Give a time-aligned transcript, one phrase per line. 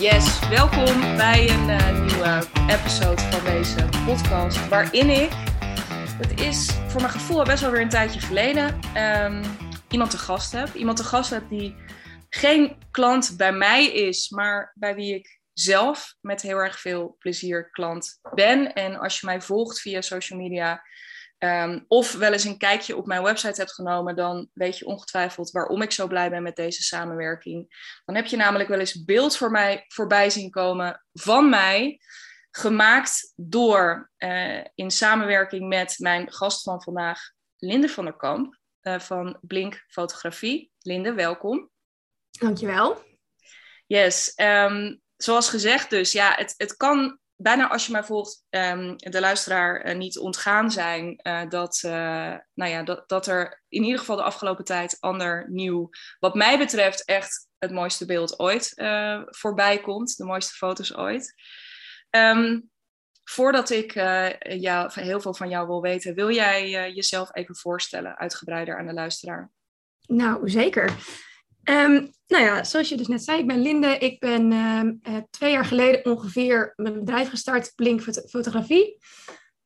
[0.00, 4.68] Yes, welkom bij een uh, nieuwe episode van deze podcast.
[4.68, 5.30] Waarin ik,
[6.18, 8.80] het is voor mijn gevoel best wel weer een tijdje geleden,
[9.24, 9.42] um,
[9.90, 10.74] iemand te gast heb.
[10.74, 11.74] Iemand te gast heb die
[12.28, 17.70] geen klant bij mij is, maar bij wie ik zelf met heel erg veel plezier
[17.70, 18.72] klant ben.
[18.72, 20.82] En als je mij volgt via social media,
[21.44, 25.50] Um, of wel eens een kijkje op mijn website hebt genomen, dan weet je ongetwijfeld
[25.50, 27.90] waarom ik zo blij ben met deze samenwerking.
[28.04, 32.00] Dan heb je namelijk wel eens beeld voor mij voorbij zien komen van mij,
[32.50, 37.20] gemaakt door uh, in samenwerking met mijn gast van vandaag,
[37.58, 40.70] Linde van der Kamp uh, van Blink Fotografie.
[40.78, 41.70] Linde, welkom.
[42.30, 43.02] Dankjewel.
[43.86, 48.96] Yes, um, zoals gezegd dus, ja, het, het kan bijna als je mij volgt, um,
[48.96, 51.92] de luisteraar uh, niet ontgaan zijn uh, dat, uh,
[52.54, 56.58] nou ja, dat, dat er in ieder geval de afgelopen tijd ander nieuw, wat mij
[56.58, 58.72] betreft, echt het mooiste beeld ooit
[59.26, 60.16] voorbij komt.
[60.16, 61.34] De mooiste foto's ooit.
[62.10, 62.70] Um,
[63.24, 63.92] voordat ik
[64.40, 68.92] jou, heel veel van jou wil weten, wil jij jezelf even voorstellen, uitgebreider aan de
[68.92, 69.50] luisteraar?
[70.06, 70.96] Nou, zeker.
[71.70, 73.98] Um, nou ja, zoals je dus net zei, ik ben Linde.
[73.98, 78.98] Ik ben um, twee jaar geleden ongeveer mijn bedrijf gestart, Blink Fotografie.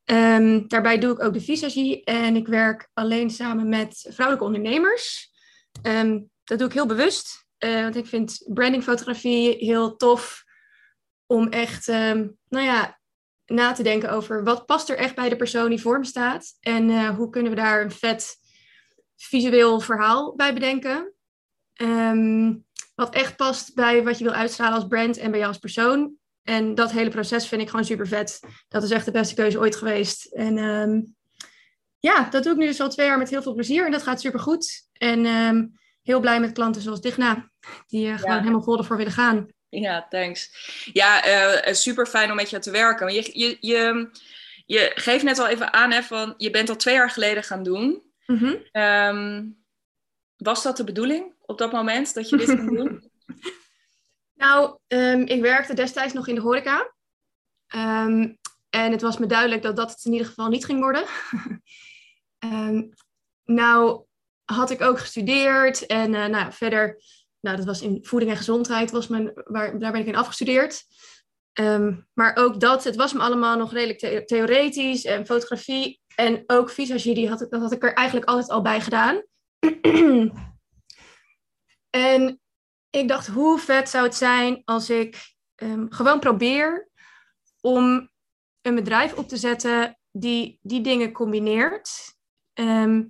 [0.05, 5.33] Um, daarbij doe ik ook de visagie en ik werk alleen samen met vrouwelijke ondernemers.
[6.45, 10.45] dat doe ik heel bewust, uh, want ik vind brandingfotografie heel tof
[11.27, 12.99] om echt, nou ja,
[13.47, 16.57] na te denken over wat past er echt bij de persoon die voor me staat
[16.61, 18.37] en uh, hoe kunnen we daar een vet
[19.17, 21.14] visueel verhaal bij bedenken.
[21.77, 25.61] Um, wat echt past bij wat je wil uitstralen als brand en bij jou als
[25.61, 26.15] persoon.
[26.43, 28.41] En dat hele proces vind ik gewoon super vet.
[28.69, 30.25] Dat is echt de beste keuze ooit geweest.
[30.25, 31.15] En um,
[31.99, 33.85] ja, dat doe ik nu dus al twee jaar met heel veel plezier.
[33.85, 34.89] En dat gaat super goed.
[34.93, 37.51] En um, heel blij met klanten zoals Digna,
[37.87, 39.49] die uh, gewoon helemaal vol ervoor willen gaan.
[39.69, 40.51] Ja, thanks.
[40.93, 41.27] Ja,
[41.67, 43.15] uh, super fijn om met je te werken.
[43.15, 44.11] Je, je, je,
[44.67, 47.63] je geeft net al even aan, hè, van je bent al twee jaar geleden gaan
[47.63, 48.03] doen.
[48.27, 48.37] Mm
[48.73, 49.57] -hmm.
[50.37, 51.34] was dat de bedoeling?
[51.47, 53.11] Op dat moment dat je dit kon doen?
[54.45, 56.93] nou, um, ik werkte destijds nog in de horeca.
[57.75, 58.39] Um,
[58.71, 61.05] en het was me duidelijk dat dat het in ieder geval niet ging worden.
[62.45, 62.89] um,
[63.61, 64.05] nou,
[64.45, 67.03] had ik ook gestudeerd en uh, nou, verder,
[67.41, 70.85] nou, dat was in voeding en gezondheid, was mijn, waar, daar ben ik in afgestudeerd.
[71.61, 76.43] Um, maar ook dat, het was me allemaal nog redelijk the theoretisch en fotografie en
[76.47, 79.23] ook visagie, die had ik, dat had ik er eigenlijk altijd al bij gedaan.
[81.95, 82.41] En
[82.91, 86.89] ik dacht, hoe vet zou het zijn als ik um, gewoon probeer
[87.61, 88.11] om
[88.63, 92.17] een bedrijf op te zetten die die dingen combineert.
[92.55, 93.09] Um,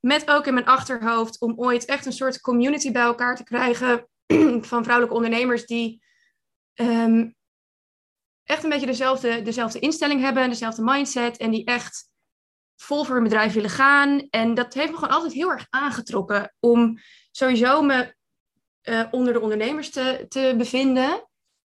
[0.00, 4.08] met ook in mijn achterhoofd om ooit echt een soort community bij elkaar te krijgen
[4.70, 6.02] van vrouwelijke ondernemers die
[6.74, 7.34] um,
[8.44, 12.10] echt een beetje dezelfde, dezelfde instelling hebben, dezelfde mindset en die echt
[12.76, 14.26] vol voor hun bedrijf willen gaan.
[14.30, 16.98] En dat heeft me gewoon altijd heel erg aangetrokken om
[17.30, 18.14] sowieso me
[18.84, 21.28] uh, onder de ondernemers te, te bevinden.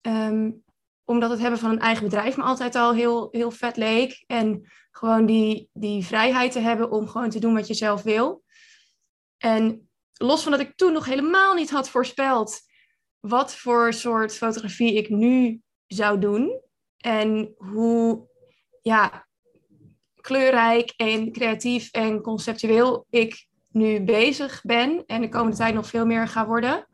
[0.00, 0.64] Um,
[1.04, 4.24] omdat het hebben van een eigen bedrijf me altijd al heel, heel vet leek.
[4.26, 8.42] En gewoon die, die vrijheid te hebben om gewoon te doen wat je zelf wil.
[9.38, 12.60] En los van dat ik toen nog helemaal niet had voorspeld
[13.20, 16.60] wat voor soort fotografie ik nu zou doen.
[16.96, 18.28] En hoe
[18.82, 19.26] ja,
[20.20, 25.04] kleurrijk en creatief en conceptueel ik nu bezig ben.
[25.06, 26.86] En de komende tijd nog veel meer ga worden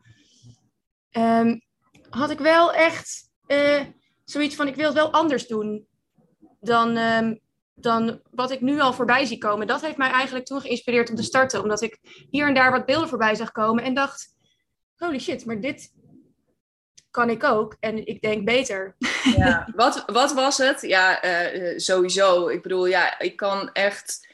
[1.17, 1.61] um,
[2.09, 3.81] had ik wel echt uh,
[4.23, 5.87] zoiets van: ik wil het wel anders doen
[6.59, 7.39] dan, um,
[7.73, 9.67] dan wat ik nu al voorbij zie komen.
[9.67, 12.85] Dat heeft mij eigenlijk toen geïnspireerd om te starten, omdat ik hier en daar wat
[12.85, 14.35] beelden voorbij zag komen en dacht:
[14.95, 15.91] holy shit, maar dit
[17.11, 18.95] kan ik ook en ik denk beter.
[19.23, 20.81] Ja, wat, wat was het?
[20.81, 22.47] Ja, uh, sowieso.
[22.47, 24.32] Ik bedoel, ja, ik kan echt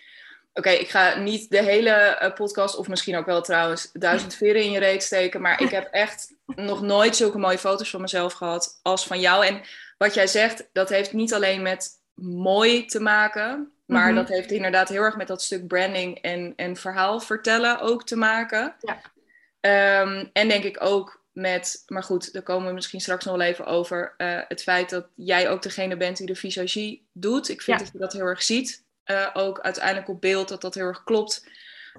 [0.60, 4.64] Oké, ik ga niet de hele uh, podcast, of misschien ook wel trouwens, duizend veren
[4.64, 5.42] in je reet steken.
[5.42, 9.46] Maar ik heb echt nog nooit zulke mooie foto's van mezelf gehad als van jou.
[9.46, 9.62] En
[9.98, 11.90] wat jij zegt, dat heeft niet alleen met
[12.22, 13.72] mooi te maken.
[13.86, 14.16] Maar mhm.
[14.16, 18.16] dat heeft inderdaad heel erg met dat stuk branding en, en verhaal vertellen ook te
[18.16, 18.76] maken.
[18.82, 20.02] Ja.
[20.02, 23.48] Um, en denk ik ook met, maar goed, daar komen we misschien straks nog wel
[23.48, 24.14] even over.
[24.18, 27.50] Uh, het feit dat jij ook degene bent die de visagie doet.
[27.50, 30.76] Ik vind dat je dat heel erg ziet uh, ook uiteindelijk op beeld, dat dat
[30.76, 31.48] heel erg klopt.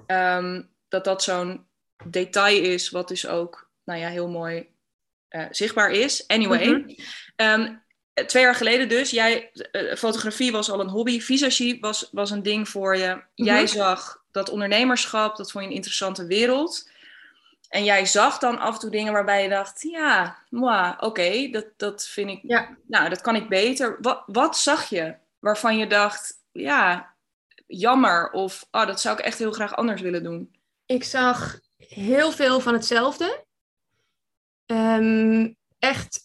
[0.07, 1.65] Um, dat dat zo'n
[2.03, 4.69] detail is, wat dus ook nou ja, heel mooi
[5.29, 6.27] uh, zichtbaar is.
[6.27, 6.95] Anyway, mm
[7.35, 7.61] -hmm.
[7.61, 7.81] um,
[8.27, 12.43] twee jaar geleden dus, jij, uh, fotografie was al een hobby, visagie was, was een
[12.43, 13.07] ding voor je.
[13.07, 13.45] Mm -hmm.
[13.45, 16.89] Jij zag dat ondernemerschap, dat vond je een interessante wereld.
[17.69, 20.37] En jij zag dan af en toe dingen waarbij je dacht, ja,
[20.99, 22.77] oké, dat, dat vind ik, Ja.
[22.87, 23.97] nou, dat kan ik beter.
[24.01, 27.15] Wat, wat zag je waarvan je dacht, ja,
[27.67, 30.55] jammer of oh, dat zou ik echt heel graag anders willen doen?
[30.85, 33.45] Ik zag heel veel van hetzelfde.
[34.65, 36.19] Ehm, echt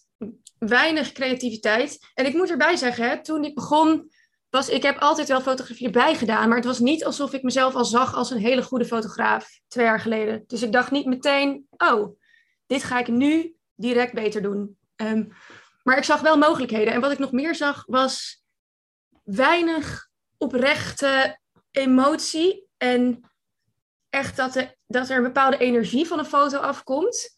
[0.57, 1.99] weinig creativiteit.
[2.13, 4.11] En ik moet erbij zeggen, hè, toen ik begon,
[4.49, 7.75] was ik heb altijd wel fotografie erbij gedaan, maar het was niet alsof ik mezelf
[7.75, 10.43] al zag als een hele goede fotograaf twee jaar geleden.
[10.47, 12.19] Dus ik dacht niet meteen, oh,
[12.65, 14.77] dit ga ik nu direct beter doen.
[14.95, 15.23] Ehm,
[15.83, 16.93] maar ik zag wel mogelijkheden.
[16.93, 18.43] En wat ik nog meer zag, was
[19.23, 20.06] weinig
[20.37, 21.39] oprechte
[21.71, 22.65] emotie.
[22.77, 23.21] En
[24.09, 27.35] echt dat, de, dat er een bepaalde energie van een foto afkomt.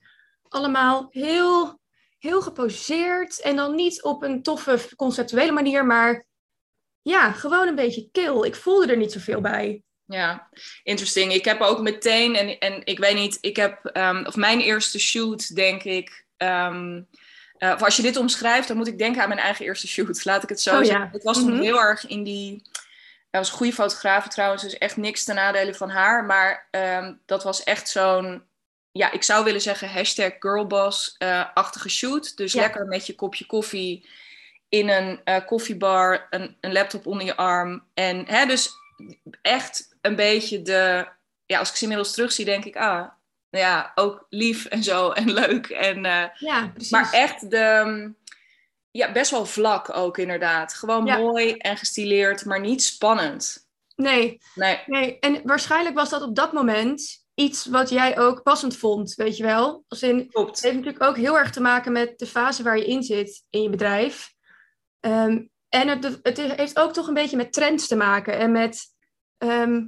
[0.50, 1.80] Allemaal heel,
[2.20, 3.42] heel geposeerd.
[3.42, 6.26] En dan niet op een toffe conceptuele manier, maar
[7.02, 8.46] ja, gewoon een beetje kil.
[8.46, 9.84] Ik voelde er niet zoveel bij.
[10.06, 10.50] Ja,
[10.84, 11.34] interesting.
[11.34, 15.00] Ik heb ook meteen, en, en ik weet niet, ik heb, ehm, of mijn eerste
[15.00, 16.26] shoot, denk ik.
[16.38, 17.02] ehm,
[17.58, 20.26] eh, of als je dit omschrijft, dan moet ik denken aan mijn eigen eerste shoot.
[20.26, 20.86] Laat ik het zo Oh, ja.
[20.86, 21.10] zeggen.
[21.12, 21.62] Het was toen Mhm.
[21.62, 22.62] heel erg in die.
[23.32, 26.26] Dat was een goede fotograaf trouwens, dus echt niks ten nadele van haar.
[26.26, 28.44] Maar ehm, dat was echt zo'n,
[28.92, 32.38] ja, ik zou willen zeggen hashtag girlboss-achtige shoot.
[32.38, 32.62] Dus Ja.
[32.62, 34.10] lekker met je kopje koffie
[34.70, 37.84] in een eh, koffiebar, een, een laptop onder je arm.
[37.94, 38.70] En hè, dus
[39.42, 41.08] echt een beetje de,
[41.46, 43.08] ja, als ik ze inmiddels terugzie, denk ik, ah,
[43.50, 45.68] nou ja, ook lief en zo en leuk.
[45.70, 46.92] En, eh, Ja, precies.
[46.92, 48.16] maar echt de, mm,
[49.00, 50.74] ja, best wel vlak ook inderdaad.
[50.74, 51.18] Gewoon Ja.
[51.18, 53.68] mooi en gestileerd, maar niet spannend.
[53.96, 55.20] Nee, Nee, nee.
[55.20, 59.44] En waarschijnlijk was dat op dat moment iets wat jij ook passend vond, weet je
[59.44, 59.84] wel?
[59.88, 60.62] Als in, Het klopt.
[60.62, 63.62] heeft natuurlijk ook heel erg te maken met de fase waar je in zit in
[63.62, 64.34] je bedrijf.
[65.00, 68.38] Ehm, en het, het heeft ook toch een beetje met trends te maken.
[68.38, 68.82] En met,
[69.38, 69.86] ehm,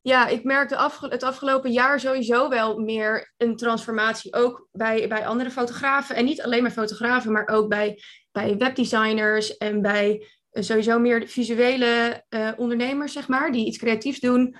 [0.00, 4.34] ja, ik merk de afge- het afgelopen jaar sowieso wel meer een transformatie.
[4.34, 6.16] Ook bij, bij andere fotografen.
[6.16, 8.02] En niet alleen maar fotografen, maar ook bij,
[8.34, 14.20] bij webdesigners en bij eh, sowieso meer visuele eh, ondernemers, zeg maar, die iets creatiefs
[14.20, 14.56] doen.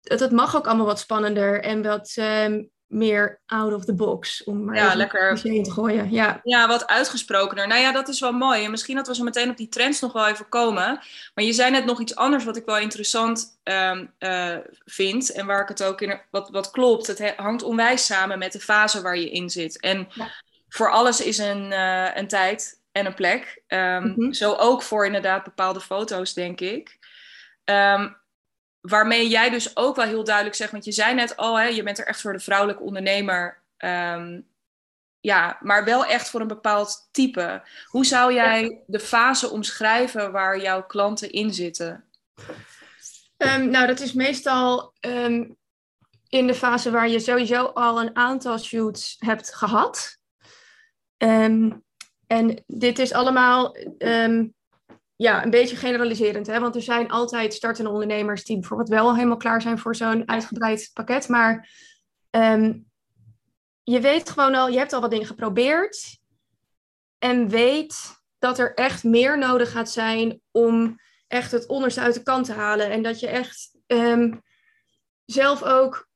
[0.00, 4.44] Dat, dat mag ook allemaal wat spannender en wat ehm, meer out of the box,
[4.44, 5.40] om maar Ja, lekker.
[5.44, 6.10] in te gooien.
[6.10, 7.66] Ja, Ja, wat uitgesprokener.
[7.68, 8.64] Nou ja, dat is wel mooi.
[8.64, 11.00] En misschien dat we zo meteen op die trends nog wel even komen.
[11.34, 15.32] Maar je zei net nog iets anders wat ik wel interessant ehm, eh, vind.
[15.32, 17.06] En waar ik het ook in, wat, wat klopt.
[17.06, 19.80] Het he- hangt onwijs samen met de fase waar je in zit.
[19.80, 20.28] En Ja.
[20.68, 21.72] voor alles is een,
[22.18, 23.62] een tijd en een plek.
[23.66, 24.32] Ehm, Mhm.
[24.32, 26.98] Zo ook voor inderdaad bepaalde foto's, denk ik.
[27.64, 28.12] Ehm,
[28.80, 31.82] waarmee jij dus ook wel heel duidelijk zegt, want je zei net al, hè, je
[31.82, 33.62] bent er echt voor de vrouwelijke ondernemer.
[33.76, 34.40] Ehm,
[35.20, 37.62] ja, maar wel echt voor een bepaald type.
[37.86, 42.04] Hoe zou jij de fase omschrijven waar jouw klanten in zitten?
[43.70, 44.92] Nou, dat is meestal
[46.28, 50.18] in de fase waar je sowieso al een aantal shoots hebt gehad.
[52.30, 54.48] En dit is allemaal ehm,
[55.16, 56.60] ja, een beetje generaliserend, hè?
[56.60, 60.90] want er zijn altijd startende ondernemers die bijvoorbeeld wel helemaal klaar zijn voor zo'n uitgebreid
[60.92, 61.28] pakket.
[61.28, 61.70] Maar
[62.30, 62.78] ehm,
[63.82, 66.18] je weet gewoon al, je hebt al wat dingen geprobeerd
[67.18, 72.22] en weet dat er echt meer nodig gaat zijn om echt het onderste uit de
[72.22, 72.90] kant te halen.
[72.90, 74.34] En dat je echt ehm,
[75.24, 76.08] zelf ook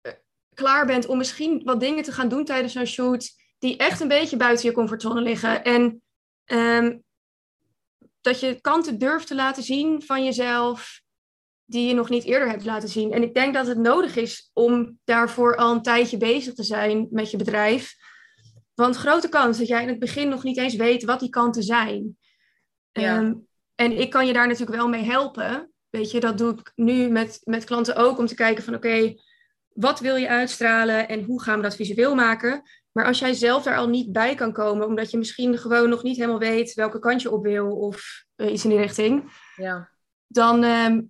[0.00, 0.12] eh,
[0.54, 4.08] klaar bent om misschien wat dingen te gaan doen tijdens zo'n shoot die echt een
[4.08, 5.64] beetje buiten je comfortzone liggen.
[5.64, 6.02] En
[6.44, 6.98] ehm,
[8.20, 11.02] dat je kanten durft te laten zien van jezelf
[11.64, 13.12] die je nog niet eerder hebt laten zien.
[13.12, 17.08] En ik denk dat het nodig is om daarvoor al een tijdje bezig te zijn
[17.10, 17.94] met je bedrijf.
[18.74, 21.62] Want grote kans dat jij in het begin nog niet eens weet wat die kanten
[21.62, 22.18] zijn.
[22.92, 23.18] Ja.
[23.18, 23.34] Ehm,
[23.74, 25.72] en ik kan je daar natuurlijk wel mee helpen.
[25.90, 29.14] Weet je, dat doe ik nu met, met klanten ook om te kijken van oké,
[29.68, 32.62] wat wil je uitstralen en hoe gaan we dat visueel maken?
[32.92, 36.02] Maar als jij zelf daar al niet bij kan komen, omdat je misschien gewoon nog
[36.02, 39.90] niet helemaal weet welke kant je op wil of eh, iets in die richting, Ja,
[40.26, 41.00] dan ehm,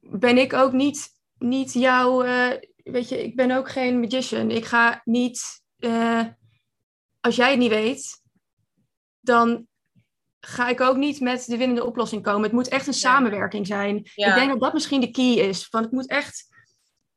[0.00, 4.50] ben ik ook niet, niet jouw, eh, weet je, ik ben ook geen magician.
[4.50, 5.42] Ik ga niet,
[5.76, 6.24] eh,
[7.20, 8.22] als jij het niet weet,
[9.20, 9.68] dan
[10.40, 12.42] ga ik ook niet met de winnende oplossing komen.
[12.42, 14.10] Het moet echt een samenwerking zijn.
[14.14, 14.28] Ja.
[14.28, 15.68] Ik denk dat dat misschien de key is.
[15.68, 16.48] Want het moet echt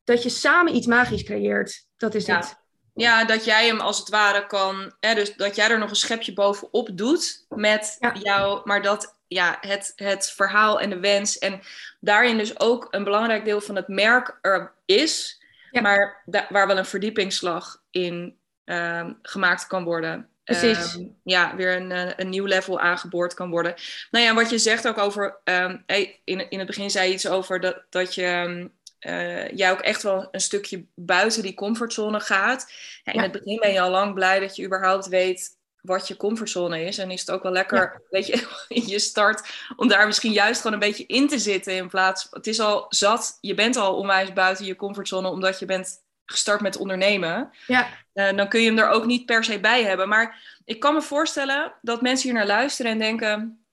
[0.04, 1.88] dat je samen iets magisch creëert.
[1.98, 2.63] Dat is het.
[2.94, 5.96] Ja dat jij hem als het ware kan, hè, dus dat jij er nog een
[5.96, 8.14] schepje bovenop doet met Ja.
[8.22, 11.62] jou, maar dat ja, het, het verhaal en de wens en
[12.00, 15.82] daarin dus ook een belangrijk deel van het merk er is, Ja.
[15.82, 20.28] maar da- waar wel een verdiepingsslag in ehm, gemaakt kan worden.
[20.44, 20.94] Precies.
[20.96, 23.74] Ehm, ja, weer een, eh, een nieuw level aangeboord kan worden.
[24.12, 25.78] Nou ja, wat je zegt ook over, ehm,
[26.24, 28.70] in, in het begin zei je iets over dat, dat je
[29.06, 32.72] uh, jij ook echt wel een stukje buiten die comfortzone gaat.
[33.04, 36.18] Ja, in het begin ben je al lang blij dat je überhaupt weet wat je
[36.18, 36.98] comfortzone is.
[36.98, 38.48] En is het ook wel lekker, weet je,
[38.92, 41.76] je start om daar misschien juist gewoon een beetje in te zitten.
[41.76, 45.66] In plaats, het is al zat, je bent al onwijs buiten je comfortzone omdat je
[45.66, 47.52] bent gestart met ondernemen.
[47.68, 47.88] Ja.
[48.14, 50.08] Uh, dan kun je hem er ook niet per se bij hebben.
[50.08, 53.66] Maar ik kan me voorstellen dat mensen hier naar luisteren en denken: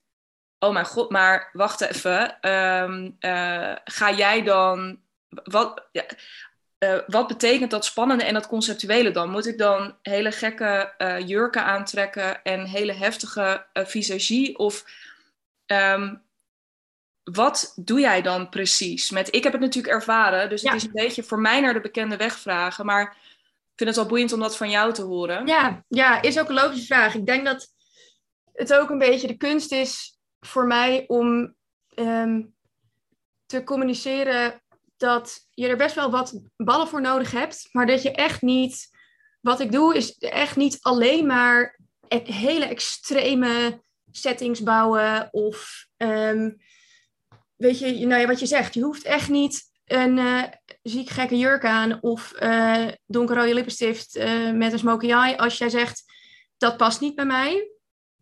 [0.58, 2.50] Oh mijn god, maar wacht even.
[2.50, 4.98] Um, uh, ga jij dan.
[5.30, 6.04] Wat, ja,
[6.78, 9.30] uh, wat betekent dat spannende en dat conceptuele dan?
[9.30, 14.58] Moet ik dan hele gekke uh, jurken aantrekken en hele heftige uh, visagie?
[14.58, 14.84] Of
[15.66, 16.22] um,
[17.22, 19.10] wat doe jij dan precies?
[19.10, 20.72] Met, ik heb het natuurlijk ervaren, dus ja.
[20.72, 22.86] het is een beetje voor mij naar de bekende weg vragen.
[22.86, 25.46] Maar ik vind het wel boeiend om dat van jou te horen.
[25.46, 27.14] Ja, ja is ook een logische vraag.
[27.14, 27.74] Ik denk dat
[28.52, 31.54] het ook een beetje de kunst is voor mij om
[31.94, 32.54] um,
[33.46, 34.59] te communiceren
[35.00, 38.98] dat je er best wel wat ballen voor nodig hebt, maar dat je echt niet.
[39.40, 41.78] Wat ik doe is echt niet alleen maar
[42.08, 46.56] e-, hele extreme settings bouwen of um,
[47.56, 50.42] weet je, nou ja, wat je zegt, je hoeft echt niet een uh,
[50.82, 55.68] ziek gekke jurk aan of uh, donkerrode lippenstift uh, met een smoky eye als jij
[55.68, 56.04] zegt
[56.56, 57.70] dat past niet bij mij.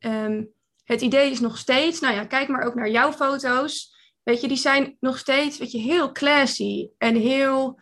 [0.00, 0.52] Um,
[0.84, 3.96] het idee is nog steeds, nou ja, kijk maar ook naar jouw foto's.
[4.28, 7.80] Weet je, die zijn nog steeds weet je, heel classy en heel,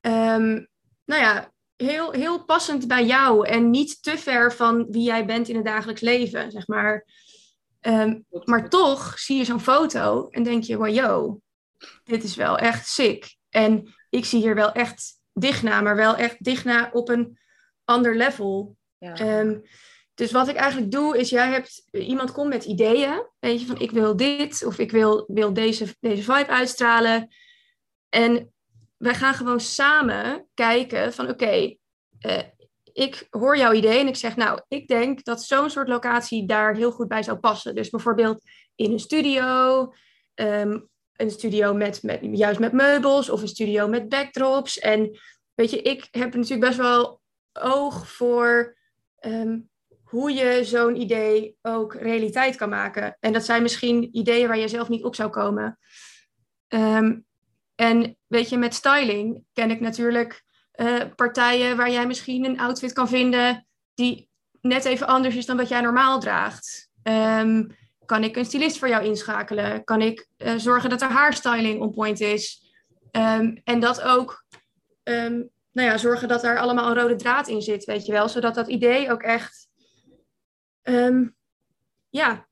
[0.00, 0.68] um,
[1.04, 5.48] nou ja, heel, heel passend bij jou en niet te ver van wie jij bent
[5.48, 7.06] in het dagelijks leven, zeg maar.
[7.80, 11.40] Um, maar toch zie je zo'n foto en denk je, wow, yo,
[12.04, 13.36] dit is wel echt sick.
[13.48, 17.38] En ik zie hier wel echt dicht na, maar wel echt dicht na op een
[17.84, 18.76] ander level.
[18.98, 19.40] Ja.
[19.40, 19.62] Um,
[20.18, 23.26] dus wat ik eigenlijk doe, is jij hebt, iemand komt met ideeën.
[23.38, 27.28] Weet je, van ik wil dit of ik wil, wil deze, deze vibe uitstralen.
[28.08, 28.52] En
[28.96, 31.76] wij gaan gewoon samen kijken van oké,
[32.26, 32.42] uh,
[32.92, 36.74] ik hoor jouw idee en ik zeg nou, ik denk dat zo'n soort locatie daar
[36.74, 37.74] heel goed bij zou passen.
[37.74, 38.42] Dus bijvoorbeeld
[38.74, 39.80] in een studio,
[40.34, 44.78] um, een studio met, met, juist met meubels of een studio met backdrops.
[44.78, 45.18] En
[45.54, 47.20] weet je, ik heb natuurlijk best wel
[47.52, 48.76] oog voor
[49.20, 49.67] um,
[50.08, 53.16] hoe je zo'n idee ook realiteit kan maken.
[53.20, 55.78] En dat zijn misschien ideeën waar je zelf niet op zou komen.
[56.68, 57.26] Um,
[57.74, 60.42] en weet je, met styling ken ik natuurlijk
[60.74, 64.28] uh, partijen waar jij misschien een outfit kan vinden die
[64.60, 66.88] net even anders is dan wat jij normaal draagt.
[67.02, 69.84] Um, kan ik een stylist voor jou inschakelen?
[69.84, 72.72] Kan ik uh, zorgen dat er haarstyling on point is?
[73.12, 74.44] Um, en dat ook,
[75.04, 78.28] nou ja, zorgen dat er allemaal een rode draad in zit, weet je wel.
[78.28, 79.67] Zodat dat idee ook echt
[80.88, 81.36] um,
[82.08, 82.48] ja,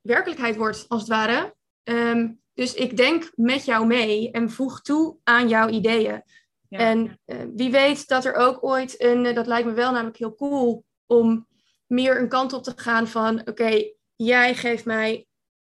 [0.00, 1.54] werkelijkheid wordt, als het ware.
[1.82, 6.22] Um, dus ik denk met jou mee en voeg toe aan jouw ideeën.
[6.68, 6.78] Ja.
[6.78, 10.16] En uh, wie weet dat er ook ooit een, uh, dat lijkt me wel namelijk
[10.16, 11.46] heel cool, om
[11.86, 15.26] meer een kant op te gaan van, oké, okay, jij geeft mij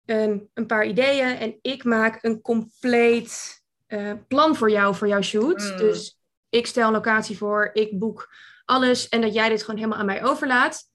[0.06, 5.22] een, een, paar ideeën en ik maak een compleet uh, plan voor jou, voor jouw
[5.22, 5.72] shoot.
[5.72, 5.78] Mm.
[5.78, 8.30] Dus ik stel een locatie voor, ik boek
[8.66, 10.92] alles en dat jij dit gewoon helemaal aan mij overlaat.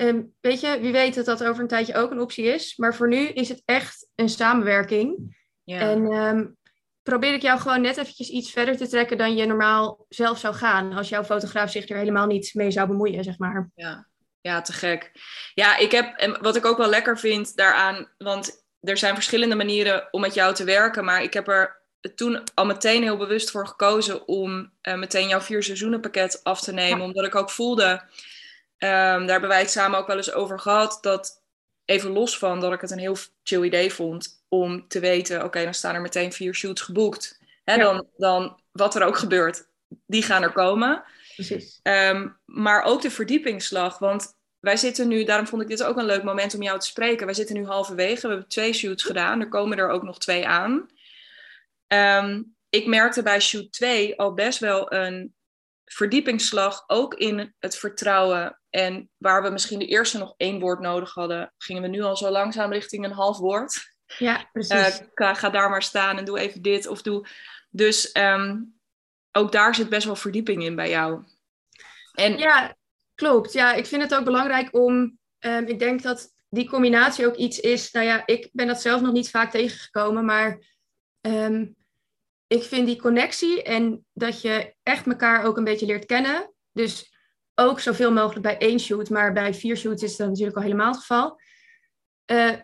[0.00, 2.76] Um, weet je, wie weet dat dat over een tijdje ook een optie is.
[2.76, 5.36] Maar voor nu is het echt een samenwerking.
[5.64, 5.80] Ja.
[5.80, 6.56] En um,
[7.02, 10.54] probeer ik jou gewoon net eventjes iets verder te trekken dan je normaal zelf zou
[10.54, 10.92] gaan.
[10.92, 13.70] Als jouw fotograaf zich er helemaal niet mee zou bemoeien, zeg maar.
[13.74, 14.08] Ja,
[14.40, 15.12] ja te gek.
[15.54, 19.54] Ja, ik heb, en wat ik ook wel lekker vind daaraan, want er zijn verschillende
[19.54, 21.04] manieren om met jou te werken.
[21.04, 21.82] Maar ik heb er
[22.14, 26.60] toen al meteen heel bewust voor gekozen om uh, meteen jouw vier seizoenen pakket af
[26.60, 26.98] te nemen.
[26.98, 27.04] Ja.
[27.04, 28.02] Omdat ik ook voelde
[28.78, 30.98] daar hebben wij het samen ook wel eens over gehad.
[31.00, 31.42] Dat
[31.84, 35.46] even los van dat ik het een heel chill idee vond om te weten, oké,
[35.46, 37.40] okay, dan staan er meteen vier shoots geboekt.
[37.64, 37.82] Hè, ja.
[37.82, 39.68] dan, dan wat er ook gebeurt,
[40.06, 41.04] die gaan er komen.
[41.34, 41.80] Precies.
[41.82, 46.04] Um, maar ook de verdiepingsslag, want wij zitten nu, daarom vond ik dit ook een
[46.04, 47.26] leuk moment om jou te spreken.
[47.26, 50.46] Wij zitten nu halverwege, we hebben twee shoots gedaan, er komen er ook nog twee
[50.46, 50.88] aan.
[51.86, 55.34] Um, ik merkte bij shoot 2 al best wel een
[55.84, 58.57] verdiepingsslag, ook in het vertrouwen.
[58.70, 62.16] En waar we misschien de eerste nog één woord nodig hadden, gingen we nu al
[62.16, 63.96] zo langzaam richting een half woord.
[64.18, 65.00] Ja, precies.
[65.14, 67.26] Uh, ga daar maar staan en doe even dit of doe.
[67.70, 68.74] Dus um,
[69.32, 71.24] ook daar zit best wel verdieping in bij jou.
[72.12, 72.38] En...
[72.38, 72.76] Ja,
[73.14, 73.52] klopt.
[73.52, 75.18] Ja, ik vind het ook belangrijk om.
[75.40, 77.90] Um, ik denk dat die combinatie ook iets is.
[77.90, 80.62] Nou ja, ik ben dat zelf nog niet vaak tegengekomen, maar
[81.20, 81.76] um,
[82.46, 86.52] ik vind die connectie en dat je echt elkaar ook een beetje leert kennen.
[86.72, 87.16] Dus
[87.58, 90.90] ook zoveel mogelijk bij één shoot, maar bij vier shoots is dat natuurlijk al helemaal
[90.90, 91.40] het geval.
[92.26, 92.54] Uh,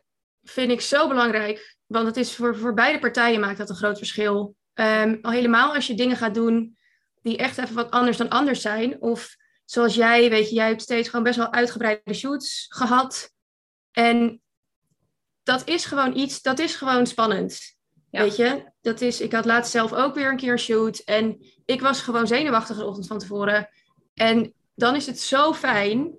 [0.42, 3.98] vind ik zo belangrijk, want het is voor, voor beide partijen maakt dat een groot
[3.98, 4.56] verschil.
[4.74, 6.76] Ehm, al helemaal als je dingen gaat doen
[7.22, 9.00] die echt even wat anders dan anders zijn.
[9.02, 13.30] Of zoals jij, weet je, jij hebt steeds gewoon best wel uitgebreide shoots gehad.
[13.92, 14.42] En
[15.42, 17.60] dat is gewoon iets, dat is gewoon spannend.
[18.10, 20.98] Weet je, dat is, ik had laatst zelf ook weer een keer een shoot.
[20.98, 23.68] En ik was gewoon zenuwachtig de ochtend van tevoren.
[24.14, 26.16] En dan is het zo fijn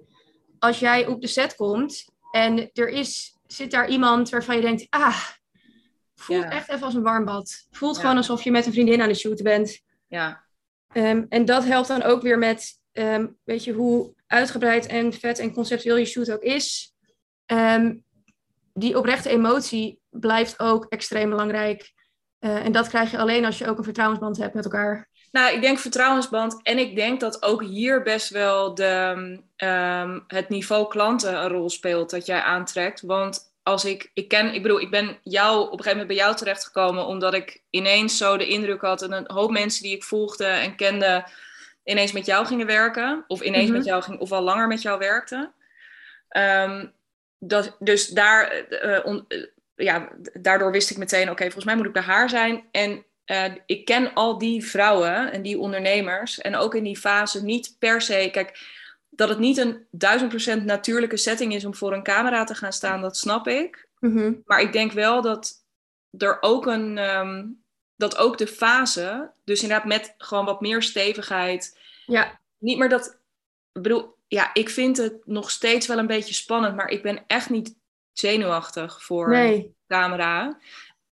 [0.59, 4.87] als jij op de set komt en er is, zit daar iemand waarvan je denkt,
[4.89, 5.21] ah,
[6.15, 7.67] voelt echt even als een warm bad.
[7.71, 9.81] Voelt gewoon alsof je met een vriendin aan de shoot bent.
[10.07, 10.43] Ja.
[10.87, 15.39] Ehm, en dat helpt dan ook weer met, ehm, weet je, hoe uitgebreid en vet
[15.39, 16.93] en conceptueel je shoot ook is.
[17.45, 18.03] Um,
[18.73, 21.93] die oprechte emotie blijft ook extreem belangrijk.
[22.39, 25.09] Uh, en dat krijg je alleen als je ook een vertrouwensband hebt met elkaar.
[25.35, 26.59] Nou, ik denk vertrouwensband.
[26.63, 29.15] En ik denk dat ook hier best wel de,
[29.57, 33.01] um, het niveau klanten een rol speelt dat jij aantrekt.
[33.01, 36.17] Want als ik, ik ken, ik bedoel, ik ben jou op een gegeven moment bij
[36.17, 40.03] jou terechtgekomen omdat ik ineens zo de indruk had en een hoop mensen die ik
[40.03, 41.25] volgde en kende
[41.83, 43.23] ineens met jou gingen werken.
[43.27, 43.89] Of ineens met mhm.
[43.89, 45.53] jou ging, of al langer met jou werkten.
[46.37, 46.93] Um,
[47.39, 49.21] dat, dus daar, uh,
[49.75, 52.65] ja, daardoor wist ik meteen, oké, volgens mij moet ik bij haar zijn.
[52.71, 56.39] En uh, ik ken al die vrouwen en die ondernemers.
[56.39, 58.29] En ook in die fase niet per se.
[58.31, 58.59] Kijk,
[59.09, 62.73] dat het niet een duizend procent natuurlijke setting is om voor een camera te gaan
[62.73, 63.89] staan, dat snap ik.
[63.99, 64.33] Mhm.
[64.45, 65.65] Maar ik denk wel dat
[66.17, 66.97] er ook een.
[66.97, 67.63] Um,
[67.97, 71.79] dat ook de fase, dus inderdaad met gewoon wat meer stevigheid.
[72.05, 72.39] Ja.
[72.57, 73.19] Niet meer dat.
[73.71, 77.23] Ik bedoel, ja, ik vind het nog steeds wel een beetje spannend, maar ik ben
[77.27, 77.75] echt niet
[78.11, 79.75] zenuwachtig voor nee.
[79.87, 80.59] camera.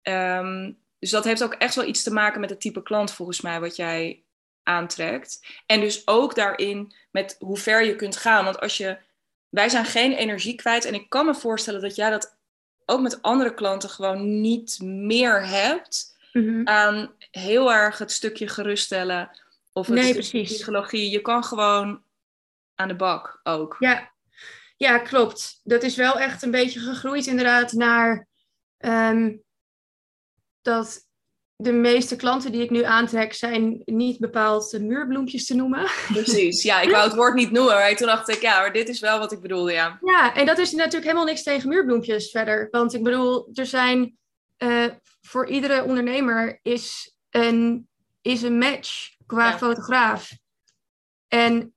[0.02, 3.40] Um, dus dat heeft ook echt wel iets te maken met het type klant, volgens
[3.40, 4.24] mij, wat jij
[4.62, 5.46] aantrekt.
[5.66, 8.44] En dus ook daarin met hoe ver je kunt gaan.
[8.44, 8.98] Want als je.
[9.48, 10.84] Wij zijn geen energie kwijt.
[10.84, 12.38] En ik kan me voorstellen dat jij dat
[12.86, 16.16] ook met andere klanten gewoon niet meer hebt.
[16.32, 16.60] Mhm.
[16.64, 19.30] Aan heel erg het stukje geruststellen.
[19.72, 21.10] Of het nee, stukje psychologie.
[21.10, 22.02] Je kan gewoon
[22.74, 23.76] aan de bak ook.
[23.78, 24.10] Ja.
[24.76, 25.60] ja, klopt.
[25.62, 28.28] Dat is wel echt een beetje gegroeid inderdaad naar
[28.76, 29.32] ehm,
[30.62, 31.08] dat
[31.56, 35.90] de meeste klanten die ik nu aantrek zijn niet bepaald muurbloempjes te noemen.
[36.12, 38.88] Precies, ja, ik wou het woord niet noemen, maar toen dacht ik, ja, maar dit
[38.88, 39.98] is wel wat ik bedoelde, ja.
[40.04, 42.68] Ja, en dat is natuurlijk helemaal niks tegen muurbloempjes verder.
[42.70, 44.18] Want ik bedoel, er zijn
[44.58, 44.86] uh,
[45.20, 47.88] voor iedere ondernemer is een,
[48.22, 50.30] is een match qua fotograaf.
[51.28, 51.74] En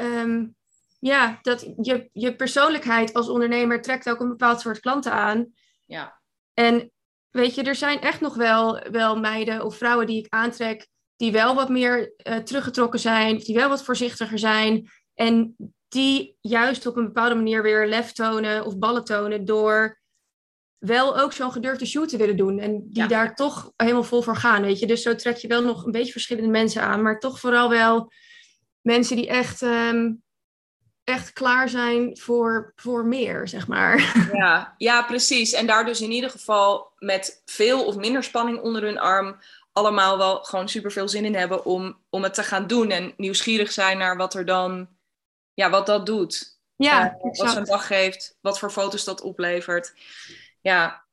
[0.00, 0.54] um,
[0.98, 5.52] ja, dat je, je persoonlijkheid als ondernemer trekt ook een bepaald soort klanten aan.
[5.86, 6.20] Ja.
[6.54, 6.92] En
[7.34, 11.32] weet je, er zijn echt nog wel, wel meiden of vrouwen die ik aantrek, die
[11.32, 14.88] wel wat meer uh, teruggetrokken zijn, die wel wat voorzichtiger zijn.
[15.14, 15.56] En
[15.88, 20.00] die juist op een bepaalde manier weer lef tonen of ballen tonen door
[20.78, 22.58] wel ook zo'n gedurfde shoot te willen doen.
[22.58, 24.86] En die daar toch helemaal vol voor gaan, weet je.
[24.86, 28.12] Dus zo trek je wel nog een beetje verschillende mensen aan, maar toch vooral wel
[28.80, 30.22] mensen die echt, um,
[31.04, 34.12] echt klaar zijn voor, voor meer, zeg maar.
[34.32, 35.52] Ja, ja, precies.
[35.52, 39.38] En daar dus in ieder geval met veel of minder spanning onder hun arm
[39.72, 42.90] allemaal wel gewoon super veel zin in hebben om, om het te gaan doen.
[42.90, 44.88] En nieuwsgierig zijn naar wat er dan,
[45.54, 46.58] ja, wat dat doet.
[46.76, 49.94] Ja, uh, wat ze een dag geeft, wat voor foto's dat oplevert.
[50.60, 51.04] Ja,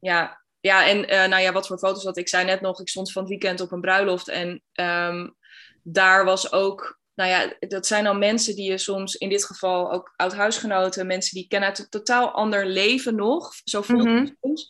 [0.00, 0.44] ja.
[0.60, 3.12] Ja, en uh, nou ja, wat voor foto's dat ik zei net nog, ik stond
[3.12, 5.36] van het weekend op een bruiloft en um,
[5.82, 9.92] daar was ook nou ja, dat zijn dan mensen die je soms, in dit geval
[9.92, 14.36] ook oud-huisgenoten, mensen die kennen uit een totaal ander leven nog, zo voelt het mm-hmm.
[14.40, 14.68] soms.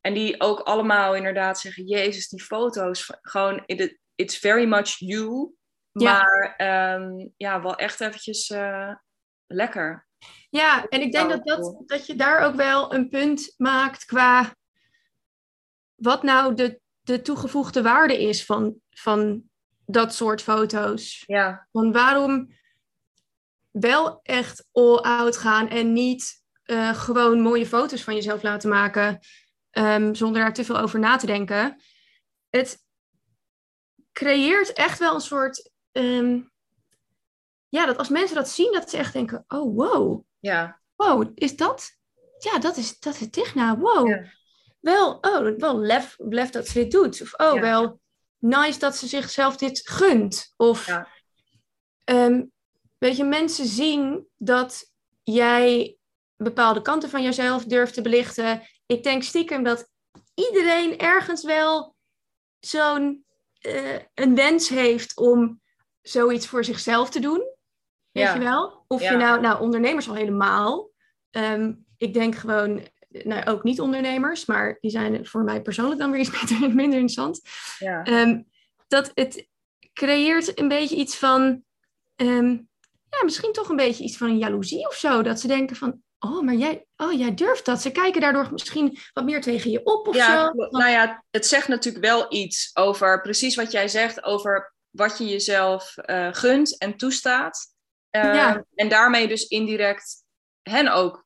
[0.00, 5.54] En die ook allemaal inderdaad zeggen, jezus, die foto's, gewoon, it, it's very much you.
[5.92, 6.12] Ja.
[6.12, 6.54] Maar
[7.00, 8.94] um, ja, wel echt eventjes uh,
[9.46, 10.06] lekker.
[10.50, 14.54] Ja, en ik denk dat, dat, dat je daar ook wel een punt maakt qua
[15.94, 19.42] wat nou de, de toegevoegde waarde is van, van
[19.86, 21.24] dat soort foto's.
[21.26, 21.68] Ja.
[21.70, 22.52] Want waarom
[23.70, 29.20] wel echt all out gaan en niet uh, gewoon mooie foto's van jezelf laten maken
[29.70, 31.80] um, zonder daar te veel over na te denken.
[32.50, 32.78] Het
[34.12, 35.70] creëert echt wel een soort.
[35.92, 36.52] Um,
[37.68, 40.24] ja, dat als mensen dat zien, dat ze echt denken: oh wow.
[40.38, 40.80] Ja.
[40.96, 41.96] Wow, is dat?
[42.38, 43.78] Ja, dat is, dat is Digna.
[43.78, 44.08] Wow.
[44.08, 44.24] Ja.
[44.80, 47.22] Wel, oh, wel lef, lef dat ze dit doet.
[47.22, 47.60] Of oh, ja.
[47.60, 48.00] wel
[48.44, 50.52] nice dat ze zichzelf dit gunt.
[50.56, 51.08] Of ja.
[52.04, 52.52] um,
[52.98, 55.96] weet je, mensen zien dat jij
[56.36, 58.62] bepaalde kanten van jezelf durft te belichten.
[58.86, 59.88] Ik denk stiekem dat
[60.34, 61.96] iedereen ergens wel
[62.60, 63.24] zo'n
[63.60, 65.60] uh, een wens heeft om
[66.02, 67.52] zoiets voor zichzelf te doen.
[68.10, 68.34] Weet ja.
[68.34, 68.84] je wel?
[68.88, 69.10] Of ja.
[69.10, 70.90] je nou, nou, ondernemers al helemaal.
[71.30, 72.88] Um, ik denk gewoon
[73.22, 77.40] nou, ook niet-ondernemers, maar die zijn voor mij persoonlijk dan weer iets minder, minder interessant.
[77.78, 78.02] Ja.
[78.02, 78.42] Ehm,
[78.88, 79.46] dat het
[79.92, 81.64] creëert een beetje iets van,
[82.16, 82.50] ehm,
[83.10, 85.22] ja, misschien toch een beetje iets van een jaloezie of zo.
[85.22, 87.80] Dat ze denken van, oh, maar jij, oh, jij durft dat.
[87.80, 90.52] Ze kijken daardoor misschien wat meer tegen je op of ja, zo.
[90.70, 95.26] Nou ja, het zegt natuurlijk wel iets over precies wat jij zegt over wat je
[95.26, 97.72] jezelf uh, gunt en toestaat.
[98.10, 100.24] Uh, En daarmee dus indirect
[100.62, 101.23] hen ook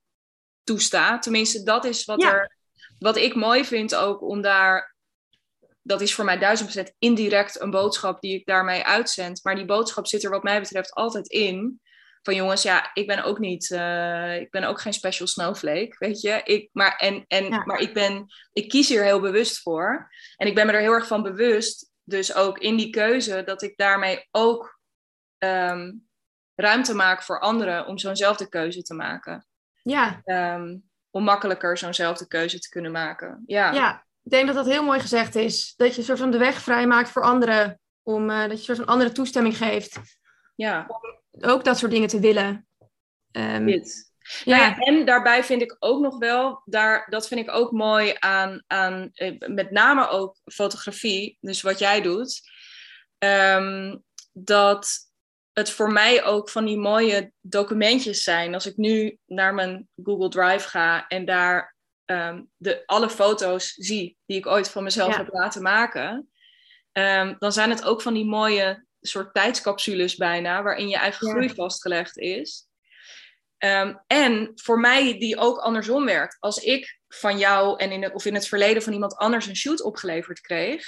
[0.69, 1.23] toestaat.
[1.23, 2.57] Tenminste, dat is wat, er,
[2.99, 4.97] wat ik mooi vind ook om daar.
[5.83, 9.45] Dat is voor mij duizend procent indirect een boodschap die ik daarmee uitzend.
[9.45, 11.81] Maar die boodschap zit er wat mij betreft altijd in.
[12.23, 16.21] Van jongens, ja, ik ben ook niet, uh, ik ben ook geen special snowflake, weet
[16.21, 16.41] je.
[16.45, 20.11] Ik, maar en, en, maar ik, ben, ik kies hier heel bewust voor.
[20.37, 23.63] En ik ben me er heel erg van bewust, dus ook in die keuze, dat
[23.63, 24.79] ik daarmee ook
[25.39, 26.09] um,
[26.55, 29.48] ruimte maak voor anderen om zo'nzelfde keuze te maken.
[29.91, 30.21] Ja.
[30.25, 33.43] Um, om makkelijker zo'nzelfde keuze te kunnen maken.
[33.47, 33.73] Ja.
[33.73, 35.75] ja, ik denk dat dat heel mooi gezegd is.
[35.77, 37.81] Dat je een soort van de weg vrijmaakt voor anderen.
[38.03, 39.99] Om, uh, dat je een soort van andere toestemming geeft.
[40.55, 40.87] Ja.
[41.31, 42.67] Om ook dat soort dingen te willen.
[43.33, 44.13] Um, Dit.
[44.45, 44.57] Ja.
[44.57, 44.79] Nou ja.
[44.79, 49.11] en daarbij vind ik ook nog wel, daar, dat vind ik ook mooi aan, aan
[49.13, 52.41] eh, met name ook fotografie, dus wat jij doet,
[53.19, 55.08] um, dat
[55.59, 58.55] het voor mij ook van die mooie documentjes zijn.
[58.55, 64.17] Als ik nu naar mijn Google Drive ga en daar um, de, alle foto's zie
[64.27, 66.31] die ik ooit van mezelf heb laten maken,
[66.93, 71.33] um, dan zijn het ook van die mooie soort tijdscapsules bijna, waarin je eigen ja.
[71.33, 72.67] groei vastgelegd is.
[73.59, 76.37] Um, en voor mij die ook andersom werkt.
[76.41, 79.83] Als ik van jou en in of in het verleden van iemand anders een shoot
[79.83, 80.87] opgeleverd kreeg,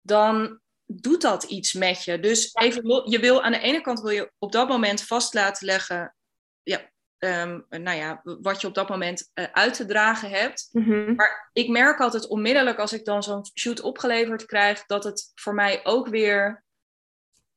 [0.00, 2.20] dan doet dat iets met je.
[2.20, 5.66] Dus even, je wil aan de ene kant wil je op dat moment vast laten
[5.66, 6.14] leggen,
[6.62, 10.68] ja, um, nou ja, wat je op dat moment uh, uit te dragen hebt.
[10.72, 11.14] Mm -hmm.
[11.14, 15.54] Maar ik merk altijd onmiddellijk als ik dan zo'n shoot opgeleverd krijg, dat het voor
[15.54, 16.64] mij ook weer,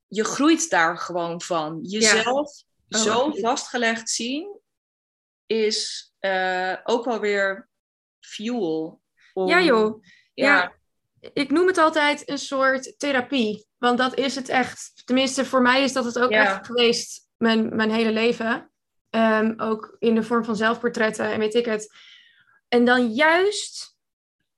[0.08, 1.80] je groeit daar gewoon van.
[1.82, 2.98] Jezelf ja.
[2.98, 4.60] oh, zo vastgelegd zien
[5.46, 7.70] is uh, ook wel weer
[8.20, 9.02] fuel.
[9.34, 10.04] Om, ja joh.
[10.34, 10.46] ja.
[10.46, 10.80] ja
[11.34, 13.66] ik noem het altijd een soort therapie.
[13.78, 14.92] Want dat is het echt.
[15.06, 16.44] Tenminste, voor mij is dat het ook ja.
[16.44, 18.72] echt geweest mijn, mijn hele leven.
[19.10, 21.96] Um, ook in de vorm van zelfportretten en weet ik het.
[22.68, 23.98] En dan juist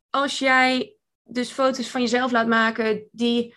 [0.10, 3.56] als jij dus foto's van jezelf laat maken die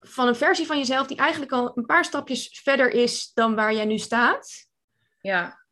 [0.00, 3.74] van een versie van jezelf die eigenlijk al een paar stapjes verder is dan waar
[3.74, 4.66] jij nu staat.
[5.20, 5.64] Ja.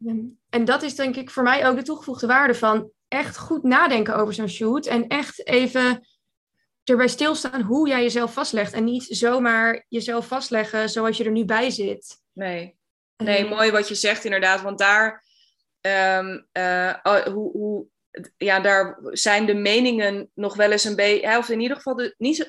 [0.49, 4.17] En dat is denk ik voor mij ook de toegevoegde waarde van echt goed nadenken
[4.17, 6.07] over zo'n shoot en echt even
[6.85, 8.73] erbij stilstaan hoe jij jezelf vastlegt.
[8.73, 12.23] En niet zomaar jezelf vastleggen zoals je er nu bij zit.
[12.33, 12.79] Nee,
[13.16, 14.62] nee mooi wat je zegt inderdaad.
[14.62, 15.25] Want daar,
[15.81, 16.94] um, uh,
[17.25, 17.87] hoe, hoe,
[18.37, 22.14] ja, daar zijn de meningen nog wel eens een beetje, of in ieder geval de,
[22.18, 22.44] niet zo,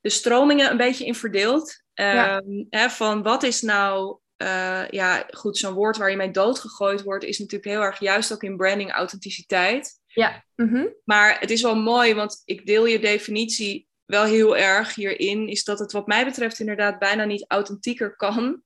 [0.00, 1.82] de stromingen een beetje in verdeeld.
[1.94, 2.42] Um, ja.
[2.70, 7.24] hè, van wat is nou, uh, ja goed, zo'n woord waar je mee doodgegooid wordt,
[7.24, 9.99] is natuurlijk heel erg juist ook in branding authenticiteit.
[10.14, 10.44] Ja.
[10.56, 10.94] Mm -hmm.
[11.04, 15.48] Maar het is wel mooi, want ik deel je definitie wel heel erg hierin.
[15.48, 18.62] Is dat het wat mij betreft inderdaad bijna niet authentieker kan.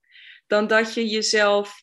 [0.46, 1.82] Dan dat je jezelf,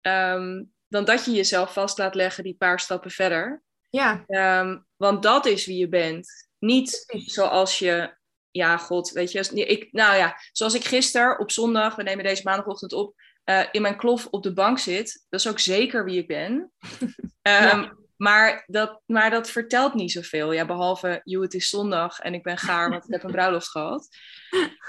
[0.00, 3.62] um, dan dat je jezelf vast laat leggen die paar stappen verder.
[3.90, 4.24] Ja.
[4.26, 6.48] Um, want dat is wie je bent.
[6.58, 8.16] Niet zoals je,
[8.50, 12.42] ja, god, weet je, ik, nou ja, zoals ik gisteren op zondag, we nemen deze
[12.44, 15.26] maandagochtend op, uh, in mijn klof op de bank zit.
[15.28, 16.72] Dat is ook zeker wie ik ben.
[17.00, 17.10] um,
[17.42, 17.92] ja.
[18.20, 20.52] Maar dat, maar dat vertelt niet zoveel.
[20.52, 23.68] Ja, behalve, joh, het is zondag en ik ben gaar, want ik heb een bruiloft
[23.68, 24.08] gehad.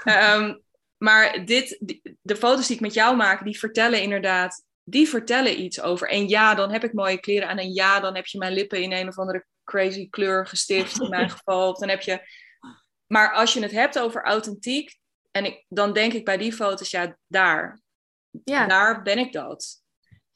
[0.04, 0.62] Um,
[0.96, 1.78] maar dit,
[2.22, 6.08] de foto's die ik met jou maak, die vertellen inderdaad, die vertellen iets over.
[6.08, 7.58] En ja, dan heb ik mooie kleren aan.
[7.58, 11.08] En ja, dan heb je mijn lippen in een of andere crazy kleur gestift, in
[11.08, 11.78] mijn geval.
[11.78, 12.20] Dan heb je...
[13.06, 14.98] Maar als je het hebt over authentiek,
[15.30, 17.80] en ik, dan denk ik bij die foto's, ja, daar.
[18.44, 18.66] Ja.
[18.66, 19.82] Daar ben ik dat.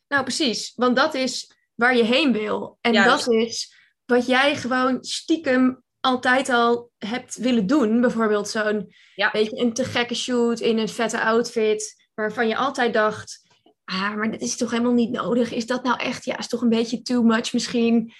[0.08, 0.72] Nou, precies.
[0.74, 2.78] Want dat is waar je heen wil.
[2.80, 3.24] En Juist.
[3.24, 8.00] dat is wat jij gewoon stiekem altijd al hebt willen doen.
[8.00, 9.30] Bijvoorbeeld zo'n ja.
[9.30, 12.08] beetje een te gekke shoot in een vette outfit.
[12.14, 13.40] Waarvan je altijd dacht,
[13.84, 15.52] ah, maar dit is toch helemaal niet nodig.
[15.52, 18.12] Is dat nou echt, ja, is toch een beetje too much misschien.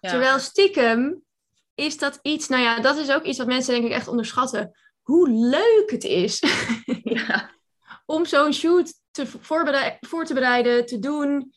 [0.00, 0.10] Ja.
[0.10, 1.22] Terwijl stiekem
[1.74, 4.78] is dat iets, nou ja, dat is ook iets wat mensen denk ik echt onderschatten.
[5.02, 6.42] Hoe leuk het is
[7.02, 7.50] ja.
[8.06, 9.26] om zo'n shoot te
[10.00, 11.52] voor te bereiden, te doen.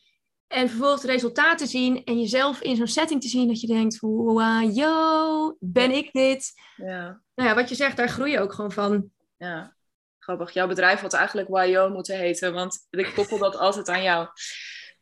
[0.48, 1.22] En vervolgens
[1.56, 5.90] te zien en jezelf in zo'n setting te zien dat je denkt, wow, yo, ben
[5.90, 6.52] ik dit?
[6.76, 7.20] Ja.
[7.34, 9.10] Nou ja, wat je zegt, daar groei je ook gewoon van.
[9.36, 9.74] Ja,
[10.18, 10.50] grappig.
[10.50, 14.28] Jouw bedrijf had eigenlijk YO moeten heten, want ik koppel dat altijd aan jou.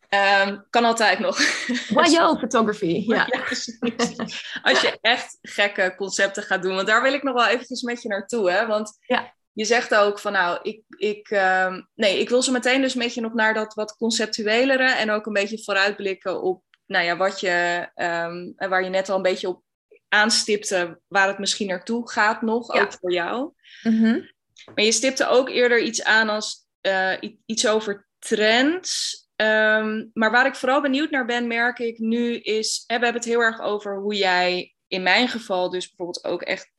[0.09, 1.39] Ehm, kan altijd nog.
[1.95, 3.27] Wajo photography, ja.
[3.31, 3.41] ja
[4.71, 6.75] Als je echt gekke concepten gaat doen.
[6.75, 8.51] Want daar wil ik nog wel eventjes met je naartoe.
[8.51, 8.67] Hè?
[8.67, 9.35] Want ja.
[9.53, 13.15] Je zegt ook van nou, ik, ik, ehm, nee, ik wil zo meteen dus met
[13.15, 14.91] je nog naar dat wat conceptuelere.
[14.91, 19.17] En ook een beetje vooruitblikken op nou ja, wat je, um, waar je net al
[19.17, 19.63] een beetje op
[20.09, 23.53] aanstipte, waar het misschien naartoe gaat nog, ook voor jou.
[23.83, 24.31] Mm
[24.75, 27.15] Maar je stipte ook eerder iets aan als uh,
[27.47, 29.21] iets over trends.
[29.37, 32.85] Um, maar waar ik vooral benieuwd naar ben, merk ik nu, is...
[32.87, 36.43] Hè, we hebben het heel erg over hoe jij in mijn geval dus bijvoorbeeld ook
[36.43, 36.71] echt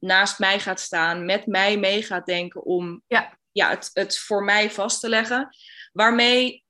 [0.00, 3.38] naast mij gaat staan, met mij mee gaat denken om ja.
[3.52, 5.56] Ja, het, het voor mij vast te leggen.
[5.92, 6.64] Waarmee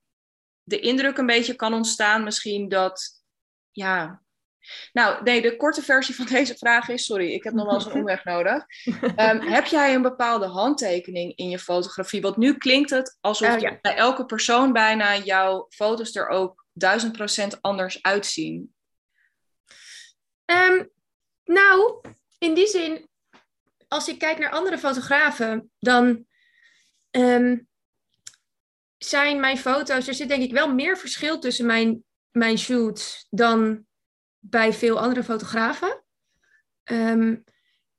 [0.63, 3.23] de indruk een beetje kan ontstaan misschien dat,
[3.71, 4.23] ja,
[4.93, 7.85] nou, nee, de korte versie van deze vraag is, sorry, ik heb nog wel eens
[7.85, 8.65] een omweg nodig.
[9.17, 12.21] Um, heb jij een bepaalde handtekening in je fotografie?
[12.21, 13.79] Want nu klinkt het alsof uh, ja.
[13.83, 18.75] bij elke persoon bijna jouw foto's er ook duizend procent anders uitzien.
[20.45, 20.91] Um,
[21.45, 22.01] nou,
[22.39, 23.09] in die zin,
[23.89, 26.27] als ik kijk naar andere fotografen, dan
[27.11, 27.69] um,
[28.99, 33.87] zijn mijn foto's, er zit denk ik wel meer verschil tussen mijn, mijn shoots dan
[34.39, 36.05] bij veel andere fotografen.
[36.85, 37.45] Um,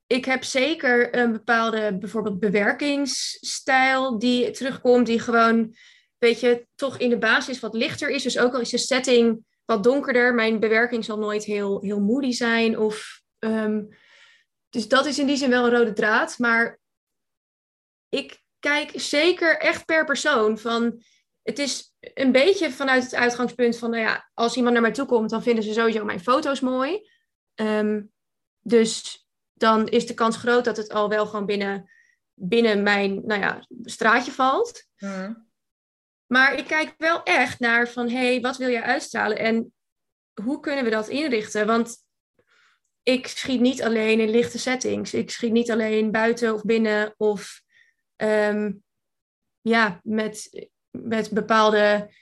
[0.07, 5.75] ik heb zeker een bepaalde bijvoorbeeld bewerkingsstijl die terugkomt, die gewoon,
[6.17, 8.23] weet je, toch in de basis wat lichter is.
[8.23, 12.31] Dus ook al is de setting wat donkerder, mijn bewerking zal nooit heel, heel moody
[12.31, 12.79] zijn.
[12.79, 13.87] Of, um,
[14.69, 16.37] dus dat is in die zin wel een rode draad.
[16.37, 16.79] Maar
[18.09, 21.03] ik kijk zeker echt per persoon van
[21.41, 25.05] het is een beetje vanuit het uitgangspunt van, nou ja, als iemand naar mij toe
[25.05, 27.09] komt, dan vinden ze sowieso mijn foto's mooi.
[27.55, 28.11] Um,
[28.59, 31.89] dus dan is de kans groot dat het al wel gewoon binnen,
[32.33, 34.83] binnen mijn nou ja, straatje valt.
[34.97, 35.49] Mm.
[36.25, 39.73] Maar ik kijk wel echt naar van, hé, hey, wat wil je uitstralen en
[40.43, 41.67] hoe kunnen we dat inrichten?
[41.67, 42.05] Want
[43.07, 45.13] ik schiet niet alleen in lichte settings.
[45.13, 47.61] Ik schiet niet alleen buiten of binnen of
[48.15, 48.83] um,
[49.61, 52.13] ja, met met bepaalde,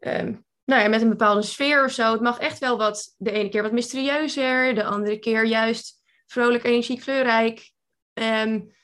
[0.00, 2.12] um, nou ja, met een bepaalde sfeer of zo.
[2.12, 6.64] Het mag echt wel wat, de ene keer wat mysterieuzer, de andere keer juist vrolijk,
[6.64, 7.70] energiek, kleurrijk.
[8.12, 8.74] Um,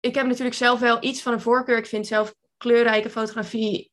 [0.00, 1.76] ik heb natuurlijk zelf wel iets van een voorkeur.
[1.76, 3.92] Ik vind zelf kleurrijke fotografie,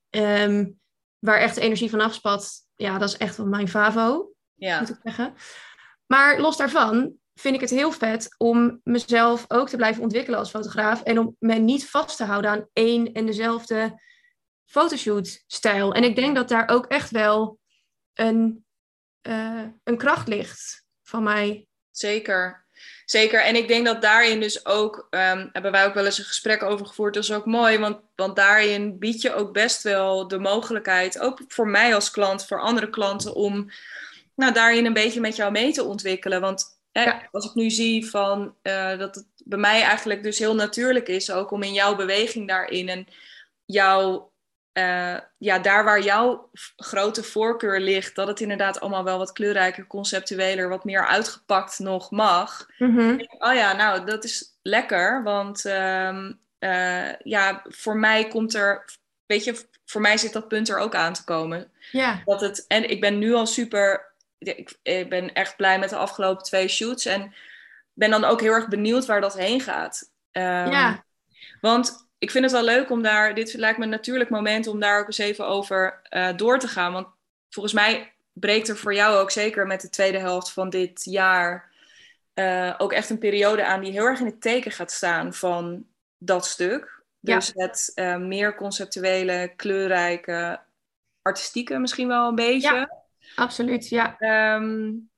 [1.19, 4.79] waar echt de energie van afspat, ja, dat is echt wel mijn favo, ja.
[4.79, 5.35] moet ik zeggen.
[6.05, 10.49] Maar los daarvan vind ik het heel vet om mezelf ook te blijven ontwikkelen als
[10.49, 14.01] fotograaf en om me niet vast te houden aan één en dezelfde
[14.65, 15.93] fotoshoot-stijl.
[15.93, 17.59] En ik denk dat daar ook echt wel
[18.13, 18.65] een,
[19.27, 21.67] uh, een kracht ligt van mij.
[21.91, 22.65] Zeker.
[23.05, 23.43] Zeker.
[23.43, 26.63] En ik denk dat daarin dus ook, um, hebben wij ook wel eens een gesprek
[26.63, 27.13] over gevoerd.
[27.13, 31.41] Dat is ook mooi, want, want daarin bied je ook best wel de mogelijkheid, ook
[31.47, 33.69] voor mij als klant, voor andere klanten, om
[34.35, 36.41] nou, daarin een beetje met jou mee te ontwikkelen.
[36.41, 37.27] Want hè, ja.
[37.31, 41.31] als ik nu zie van, uh, dat het bij mij eigenlijk dus heel natuurlijk is,
[41.31, 43.07] ook om in jouw beweging daarin en
[43.65, 44.31] jouw
[44.73, 49.87] uh, ja, daar waar jouw grote voorkeur ligt, dat het inderdaad allemaal wel wat kleurrijker,
[49.87, 52.67] conceptueler, wat meer uitgepakt nog mag.
[52.77, 53.27] Mm -hmm.
[53.37, 58.85] Oh ja, nou, dat is lekker, want um, uh, ja, voor mij komt er,
[59.25, 61.71] weet je, voor mij zit dat punt er ook aan te komen.
[61.91, 62.21] Ja.
[62.25, 64.12] Dat het, en ik ben nu al super,
[64.43, 67.33] ik, ik ben echt blij met de afgelopen twee shoots en
[67.93, 70.11] ben dan ook heel erg benieuwd waar dat heen gaat.
[70.31, 71.05] Um, ja.
[71.61, 74.79] Want ik vind het wel leuk om daar, dit lijkt me een natuurlijk moment om
[74.79, 76.93] daar ook eens even over uh, door te gaan.
[76.93, 77.07] Want
[77.49, 81.71] volgens mij breekt er voor jou ook zeker met de tweede helft van dit jaar
[82.33, 85.85] uh, ook echt een periode aan die heel erg in het teken gaat staan van
[86.17, 87.01] dat stuk.
[87.19, 87.65] Dus ja.
[87.65, 90.59] het uh, meer conceptuele, kleurrijke,
[91.21, 92.73] artistieke misschien wel een beetje.
[92.73, 93.02] Ja,
[93.35, 94.15] absoluut, ja.
[94.55, 95.09] Um,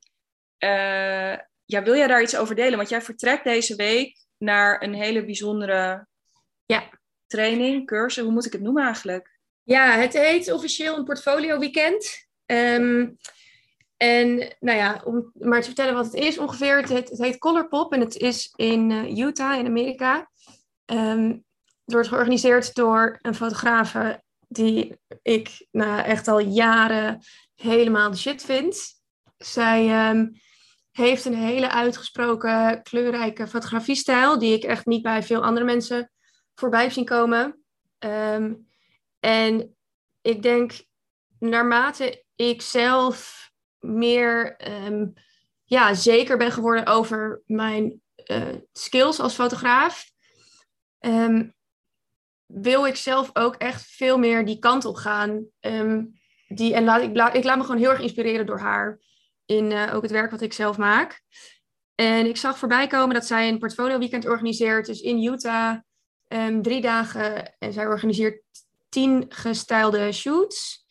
[1.65, 2.77] ja, wil jij daar iets over delen?
[2.77, 6.07] Want jij vertrekt deze week naar een hele bijzondere
[6.65, 6.89] ja.
[7.27, 9.39] training, cursus, hoe moet ik het noemen eigenlijk?
[9.63, 12.27] Ja, het heet officieel een portfolio weekend.
[12.45, 13.17] Um,
[13.97, 16.77] en nou ja, om maar te vertellen wat het is ongeveer.
[16.77, 20.29] Het heet, het heet Colorpop en het is in uh, Utah in Amerika.
[20.85, 21.45] Um,
[21.85, 27.19] het wordt georganiseerd door een fotografe die ik nou, echt al jaren
[27.55, 28.93] helemaal de shit vind.
[29.37, 30.31] Zij um,
[30.91, 36.11] heeft een hele uitgesproken kleurrijke fotografiestijl die ik echt niet bij veel andere mensen
[36.53, 37.63] voorbij heb zien komen.
[37.99, 38.67] Um,
[39.19, 39.75] en
[40.21, 40.73] ik denk,
[41.39, 45.13] naarmate ik zelf meer um,
[45.63, 50.13] ja, zeker ben geworden over mijn uh, skills als fotograaf,
[52.45, 55.45] wil ik zelf ook echt veel meer die kant op gaan.
[56.47, 58.99] Die, en laat, ik, ik laat me gewoon heel erg inspireren door haar
[59.45, 61.23] in ook het werk wat ik zelf maak.
[61.95, 65.77] En ik zag voorbij komen dat zij een portfolio weekend organiseert, dus in Utah,
[66.27, 67.55] um, drie dagen.
[67.59, 68.41] En zij organiseert
[68.89, 70.85] tien gestylede shoots.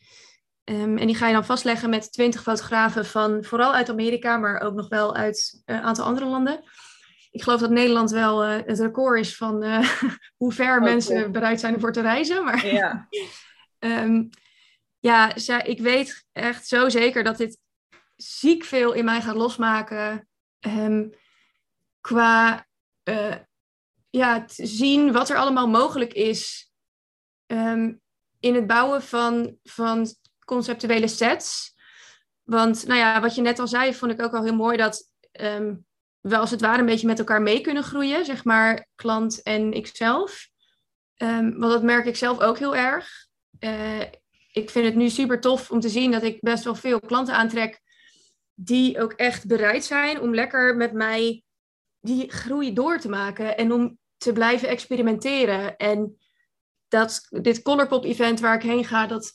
[0.65, 4.61] Ehm, en die ga je dan vastleggen met twintig fotografen van vooral uit Amerika, maar
[4.61, 6.65] ook nog wel uit een aantal andere landen.
[7.31, 9.65] Ik geloof dat Nederland wel uh, het record is van
[10.41, 12.45] hoe ver oh, mensen bereid zijn ervoor te reizen.
[12.45, 13.09] Maar ja,
[13.79, 14.29] um,
[15.05, 17.59] ja ik weet echt zo zeker dat dit
[18.17, 20.29] ziek veel in mij gaat losmaken.
[20.61, 21.11] Um,
[22.01, 22.67] qua
[23.05, 23.35] uh,
[24.11, 26.71] ja, zien wat er allemaal mogelijk is
[27.47, 28.01] um,
[28.41, 30.07] in het bouwen van, van
[30.45, 31.75] conceptuele sets.
[32.43, 35.11] Want nou ja, wat je net al zei, vond ik ook al heel mooi dat
[35.33, 35.87] um,
[36.21, 39.73] we als het ware een beetje met elkaar mee kunnen groeien, zeg maar, klant en
[39.73, 40.49] ikzelf.
[41.17, 43.27] Want dat merk ik zelf ook heel erg.
[43.61, 44.03] Uh,
[44.55, 47.35] ik vind het nu super tof om te zien dat ik best wel veel klanten
[47.35, 47.81] aantrek
[48.55, 51.43] die ook echt bereid zijn om lekker met mij
[52.01, 55.77] die groei door te maken en om te blijven experimenteren.
[55.77, 56.19] En
[56.89, 59.33] dat, dit Colorpop event waar ik heen ga, dat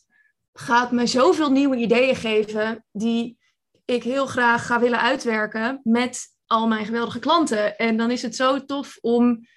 [0.54, 3.38] gaat me zoveel nieuwe ideeën geven die
[3.86, 7.78] ik heel graag ga willen uitwerken met al mijn geweldige klanten.
[7.78, 9.48] En dan is het zo tof om,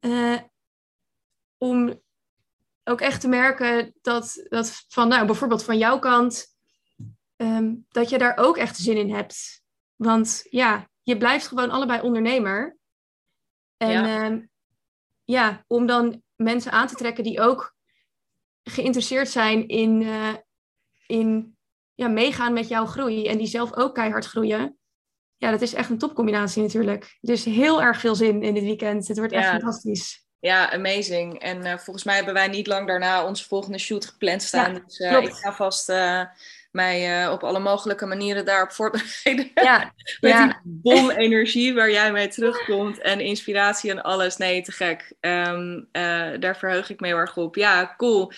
[0.00, 0.38] uh,
[1.56, 2.00] om
[2.88, 6.46] ook echt te merken dat, dat van, nou, bijvoorbeeld van jouw kant,
[7.36, 9.62] um, dat je daar ook echt zin in hebt.
[9.96, 12.78] Want ja, je blijft gewoon allebei ondernemer.
[13.76, 14.50] En ja, um,
[15.24, 17.76] ja om dan mensen aan te trekken die ook
[18.62, 20.34] geïnteresseerd zijn in, uh,
[21.06, 21.56] in
[21.94, 24.78] ja, meegaan met jouw groei en die zelf ook keihard groeien.
[25.36, 27.18] Ja, dat is echt een topcombinatie natuurlijk.
[27.20, 29.08] Dus heel erg veel zin in dit weekend.
[29.08, 30.27] Het wordt echt fantastisch.
[30.40, 31.38] Ja, amazing.
[31.38, 34.72] En uh, volgens mij hebben wij niet lang daarna onze volgende shoot gepland staan.
[34.72, 35.88] Ja, dus uh, ik ga vast
[36.70, 39.50] mij uh, op alle mogelijke manieren daarop voorbereiden.
[39.54, 39.78] Ja,
[40.20, 40.46] Met ja.
[40.46, 44.36] die bom energie waar jij mee terugkomt en inspiratie en alles.
[44.36, 45.12] Nee, te gek.
[45.20, 47.54] Um, uh, daar verheug ik me heel erg op.
[47.54, 48.32] Ja, cool.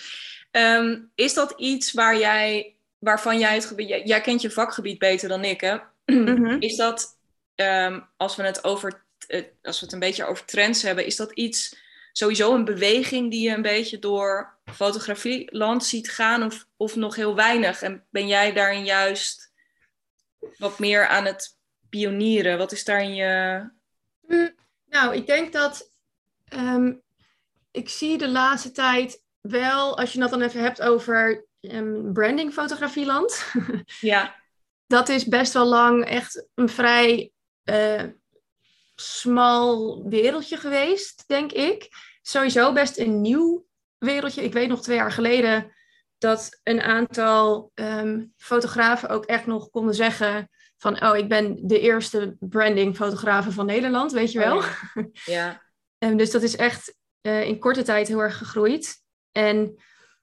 [0.51, 3.87] Um, is dat iets waar jij, waarvan jij het gebied...
[3.87, 5.77] Jij, jij kent je vakgebied beter dan ik, hè?
[6.05, 6.61] Mm-hmm.
[6.69, 7.17] Is dat,
[7.55, 9.03] um, als we het over...
[9.61, 11.75] Als we het een beetje over trends hebben, is dat iets
[12.11, 17.35] sowieso een beweging die je een beetje door fotografieland ziet gaan of, of nog heel
[17.35, 17.81] weinig?
[17.81, 19.51] En ben jij daarin juist
[20.57, 21.57] wat meer aan het
[21.89, 22.57] pionieren?
[22.57, 23.63] Wat is daarin je...
[24.27, 25.91] Mm, nou, ik denk dat
[26.53, 27.01] um,
[27.71, 32.53] ik zie de laatste tijd wel, als je dat dan even hebt over um, branding
[32.53, 33.45] fotografieland.
[33.99, 34.35] ja.
[34.87, 37.31] Dat is best wel lang echt een vrij
[37.63, 38.03] uh,
[39.01, 41.87] smal wereldje geweest, denk ik.
[42.21, 43.65] Sowieso best een nieuw
[43.97, 44.43] wereldje.
[44.43, 45.71] Ik weet nog twee jaar geleden
[46.17, 51.79] dat een aantal um, fotografen ook echt nog konden zeggen van, oh, ik ben de
[51.79, 54.57] eerste branding fotografe van Nederland, weet je wel.
[54.57, 54.65] Oh,
[55.25, 55.61] ja.
[56.05, 58.95] um, dus dat is echt uh, in korte tijd heel erg gegroeid.
[59.31, 59.75] En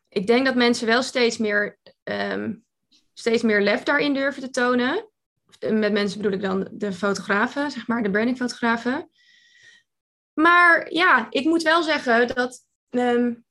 [0.09, 2.65] ik denk dat mensen wel steeds meer, um,
[3.15, 5.11] steeds meer lef daarin durven te tonen.
[5.59, 9.11] Met mensen bedoel ik dan de fotografen, zeg maar, de brandingfotografen.
[10.33, 13.45] Maar ja, ik moet wel zeggen dat um,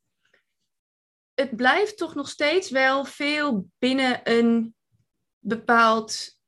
[1.34, 4.76] het blijft toch nog steeds wel veel binnen een
[5.40, 6.40] bepaald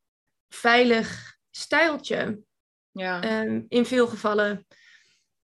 [0.48, 2.42] veilig stijltje.
[2.90, 3.42] Ja.
[3.42, 4.66] Um, in veel gevallen.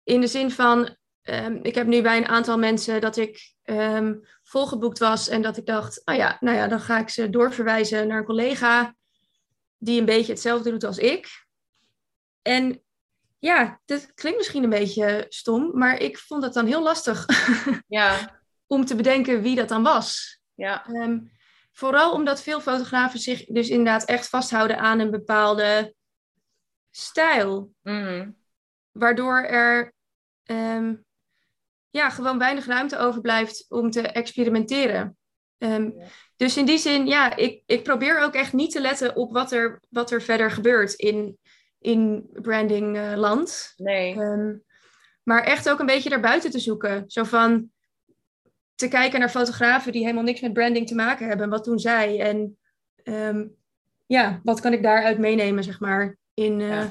[0.03, 3.55] In de zin van, um, ik heb nu bij een aantal mensen dat ik
[4.43, 8.09] volgeboekt was en dat ik dacht, oh ja, nou ja, dan ga ik ze doorverwijzen
[8.09, 8.95] naar een collega
[9.87, 11.47] die een beetje hetzelfde doet als ik.
[12.43, 12.83] En
[13.39, 17.27] ja, dat klinkt misschien een beetje stom, maar ik vond het dan heel lastig.
[17.87, 20.41] Ja om te bedenken wie dat dan was.
[20.55, 20.87] Ja.
[20.87, 21.21] Ehm,
[21.73, 25.95] vooral omdat veel fotografen zich dus inderdaad echt vasthouden aan een bepaalde
[26.91, 27.73] stijl.
[27.83, 28.31] Mhm.
[28.93, 29.93] Waardoor er
[30.45, 30.95] ehm,
[31.91, 35.17] ja, gewoon weinig ruimte overblijft om te experimenteren.
[35.59, 35.91] Ehm,
[36.37, 39.53] dus in die zin, ja, ik, ik probeer ook echt niet te letten op wat
[39.53, 41.39] er, wat er verder gebeurt in,
[41.79, 43.75] in brandingland.
[43.77, 44.17] Uh, nee.
[45.23, 47.05] maar echt ook een beetje daarbuiten te zoeken.
[47.07, 47.71] Zo van,
[48.77, 51.49] te kijken naar fotografen die helemaal niks met branding te maken hebben.
[51.49, 52.21] Wat doen zij?
[52.21, 52.59] En
[53.05, 53.55] um,
[54.07, 56.85] ja, wat kan ik daaruit meenemen, zeg maar, in, uh,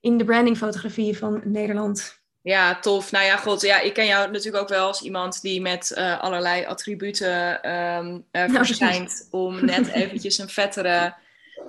[0.00, 2.19] in de brandingfotografie van Nederland?
[2.42, 3.10] Ja, tof.
[3.10, 6.20] Nou ja, god, ja, ik ken jou natuurlijk ook wel als iemand die met uh,
[6.20, 11.14] allerlei attributen um, uh, verschijnt om net eventjes een vettere,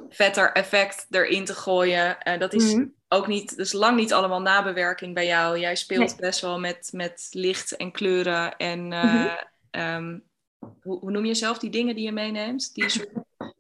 [0.10, 2.18] vetter effect erin te gooien.
[2.24, 2.94] Uh, dat is mm -hmm.
[3.08, 5.60] ook niet, dus lang niet allemaal nabewerking bij jou.
[5.60, 6.20] Jij speelt nee.
[6.20, 9.50] best wel met, met licht en kleuren en mm -hmm.
[9.72, 10.24] Um,
[10.82, 12.74] hoe, hoe noem je zelf die dingen die je meeneemt?
[12.74, 13.10] Die soort...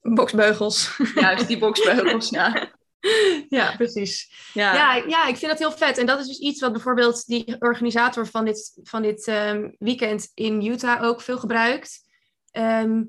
[0.01, 0.97] Boksbeugels.
[1.15, 2.53] Juist, die boksbeugels, ja.
[3.49, 4.31] ja, precies.
[4.53, 4.73] Ja.
[4.73, 5.97] Ja, ja, ik vind dat heel vet.
[5.97, 10.31] En dat is dus iets wat bijvoorbeeld die organisator van dit, van dit ehm, weekend
[10.33, 11.99] in Utah ook veel gebruikt.
[12.51, 13.03] Ehm,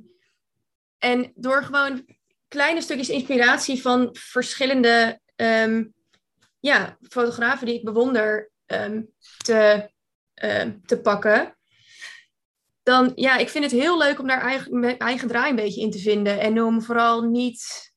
[0.99, 2.05] en door gewoon
[2.49, 5.84] kleine stukjes inspiratie van verschillende ehm,
[6.61, 8.51] ja, fotografen die ik bewonder
[9.36, 9.90] te,
[10.84, 11.57] te pakken.
[12.82, 15.80] Dan ja, ik vind het heel leuk om daar eigen, mijn eigen draai een beetje
[15.80, 16.40] in te vinden.
[16.40, 17.93] En om vooral niet,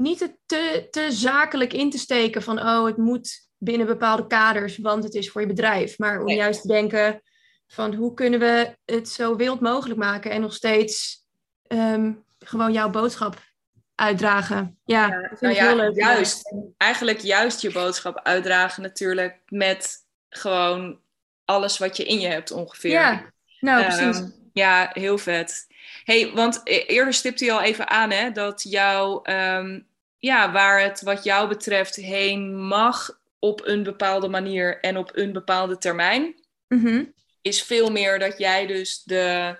[0.00, 4.78] niet het te, te zakelijk in te steken van oh, het moet binnen bepaalde kaders,
[4.78, 5.98] want het is voor je bedrijf.
[5.98, 6.36] Maar om Nee.
[6.36, 7.22] juist te denken
[7.66, 11.24] van hoe kunnen we het zo wild mogelijk maken en nog steeds
[11.66, 13.42] ehm, gewoon jouw boodschap
[13.94, 14.78] uitdragen.
[14.84, 15.94] Ja, Ja, nou ja, leuk.
[15.96, 16.54] juist.
[16.76, 19.96] Eigenlijk juist je boodschap uitdragen natuurlijk met
[20.28, 21.00] gewoon
[21.44, 22.90] alles wat je in je hebt ongeveer.
[22.90, 23.30] Ja,
[23.60, 24.30] nou Ehm, precies.
[24.52, 25.66] ja, heel vet.
[26.04, 29.80] hey, want e- eerder stipte je al even aan hè, dat jouw, ehm,
[30.20, 35.32] ja, waar het wat jou betreft heen mag op een bepaalde manier en op een
[35.32, 36.34] bepaalde termijn,
[36.68, 37.04] Mhm.
[37.42, 39.58] is veel meer dat jij dus de,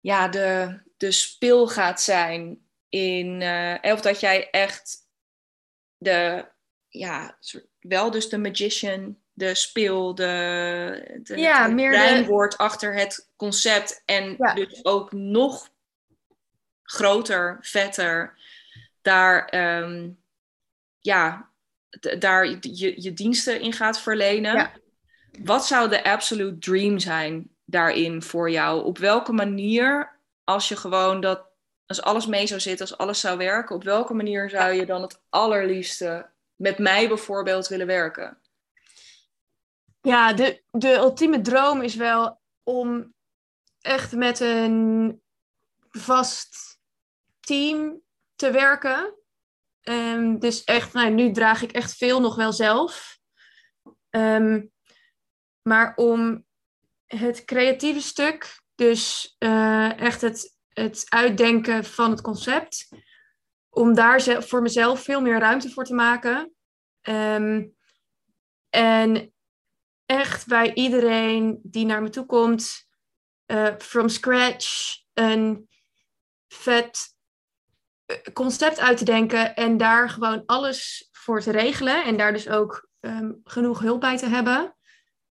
[0.00, 4.96] ja, de, de spil gaat zijn in, eh, of dat jij echt
[5.96, 6.48] de,
[6.88, 7.38] ja,
[7.80, 12.94] wel dus de magician, de speel, de, de Ja, het meer brein de- wordt achter
[12.94, 14.54] het concept en Ja.
[14.54, 15.70] dus ook nog
[16.82, 18.38] groter, vetter,
[19.08, 20.10] daar, ehm,
[20.98, 21.50] ja,
[22.18, 24.54] daar je, je diensten in gaat verlenen.
[24.54, 24.72] Ja.
[25.42, 28.84] Wat zou de absolute dream zijn daarin voor jou?
[28.84, 31.46] Op welke manier, als je gewoon dat,
[31.86, 35.02] als alles mee zou zitten, als alles zou werken, op welke manier zou je dan
[35.02, 38.38] het allerliefste met mij bijvoorbeeld willen werken?
[40.00, 43.14] Ja, de, de ultieme droom is wel om
[43.80, 45.20] echt met een
[45.90, 46.78] vast
[47.40, 48.06] team
[48.38, 49.14] te werken.
[49.80, 53.18] Ehm, dus echt, nou, nu draag ik echt veel nog wel zelf.
[54.10, 54.66] Ehm,
[55.62, 56.46] maar om
[57.06, 62.88] het creatieve stuk, dus eh, echt het, het uitdenken van het concept,
[63.68, 66.54] om daar voor mezelf veel meer ruimte voor te maken.
[67.00, 67.66] Ehm,
[68.68, 69.34] en
[70.06, 72.88] echt bij iedereen die naar me toe komt,
[73.46, 75.68] eh, from scratch, een
[76.48, 77.16] vet
[78.32, 82.88] concept uit te denken en daar gewoon alles voor te regelen en daar dus ook
[83.00, 84.76] ehm, genoeg hulp bij te hebben.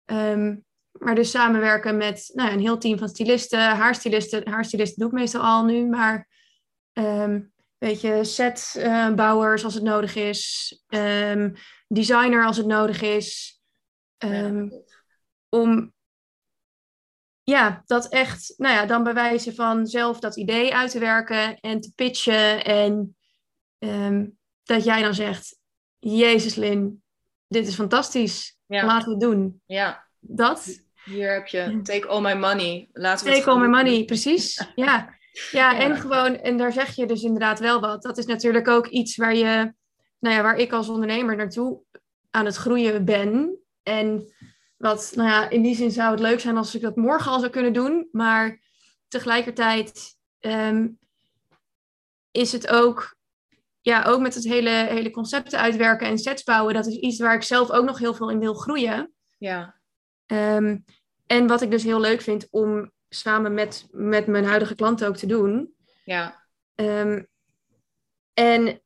[0.04, 0.56] Ehm,
[0.92, 4.48] maar dus samenwerken met nou, een heel team van stylisten, haarstylisten.
[4.48, 6.28] Haarstylisten doe ik meestal al nu, maar
[6.92, 7.40] ehm
[7.82, 10.82] weet je, setbouwers als het nodig is,
[11.88, 13.60] designer als het nodig is.
[15.48, 15.92] Om
[17.44, 21.60] ja, dat echt, nou ja, dan bij wijze van zelf dat idee uit te werken
[21.60, 22.64] en te pitchen.
[22.64, 23.16] En
[23.78, 24.26] ehm,
[24.62, 25.58] dat jij dan zegt,
[25.98, 27.02] Jezus Lin,
[27.48, 28.56] dit is fantastisch.
[28.66, 28.86] Ja.
[28.86, 29.62] Laten we het doen.
[29.66, 32.88] Ja, Dat, hier heb je take all my money.
[32.92, 34.06] Laten we take all my money, doen.
[34.06, 34.66] precies.
[34.74, 35.14] Ja,
[35.50, 35.78] Ja.
[35.78, 38.02] en gewoon, en daar zeg je dus inderdaad wel wat.
[38.02, 39.74] Dat is natuurlijk ook iets waar je,
[40.18, 41.80] nou ja, waar ik als ondernemer naartoe
[42.30, 43.56] aan het groeien ben.
[43.82, 44.32] En
[44.82, 47.38] wat, nou ja, in die zin zou het leuk zijn als ik dat morgen al
[47.38, 48.08] zou kunnen doen.
[48.12, 48.60] Maar
[49.08, 50.88] tegelijkertijd ehm,
[52.30, 53.16] is het ook,
[53.80, 56.74] ja, ook met het hele, hele concepten uitwerken en sets bouwen.
[56.74, 59.12] Dat is iets waar ik zelf ook nog heel veel in wil groeien.
[59.38, 59.80] Ja,
[60.26, 60.78] Ehm,
[61.26, 65.16] en wat ik dus heel leuk vind om samen met, met mijn huidige klanten ook
[65.16, 65.74] te doen.
[66.04, 67.22] ja, Ehm,
[68.34, 68.82] en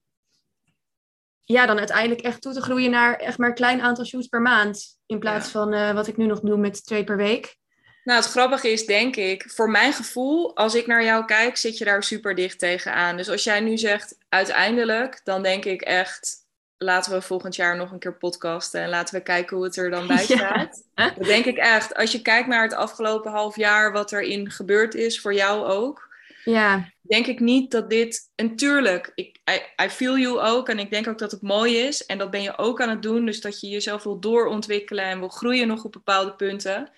[1.47, 4.41] ja, dan uiteindelijk echt toe te groeien naar echt maar een klein aantal shoots per
[4.43, 4.99] maand.
[5.07, 5.51] In plaats Ja.
[5.51, 7.57] van eh, wat ik nu nog doe met twee per week.
[8.05, 11.79] Nou, het grappige is, denk ik, voor mijn gevoel, als ik naar jou kijk, zit
[11.79, 13.17] je daar super dicht tegenaan.
[13.17, 16.35] Dus als jij nu zegt uiteindelijk, dan denk ik echt,
[16.77, 19.91] laten we volgend jaar nog een keer podcasten en laten we kijken hoe het er
[19.91, 20.37] dan bij Ja.
[20.37, 20.83] staat.
[21.17, 21.95] Dat denk ik echt.
[21.95, 26.06] Als je kijkt naar het afgelopen half jaar, wat erin gebeurd is, voor jou ook,
[26.53, 28.31] Ja, denk ik niet dat dit.
[28.35, 30.69] En tuurlijk, ik, I, I feel you ook.
[30.69, 32.07] En ik denk ook dat het mooi is.
[32.07, 33.27] En dat ben je ook aan het doen.
[33.27, 36.91] Dus dat je jezelf wil doorontwikkelen en wil groeien nog op bepaalde punten.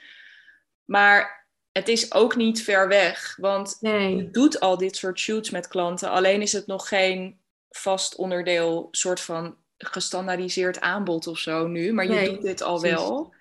[0.85, 3.37] Maar het is ook niet ver weg.
[3.41, 4.17] Want nee.
[4.17, 6.11] je doet al dit soort shoots met klanten.
[6.11, 7.39] Alleen is het nog geen
[7.71, 11.93] vast onderdeel, soort van gestandaardiseerd aanbod of zo nu.
[11.93, 13.35] Maar je Nee, doet dit al wel.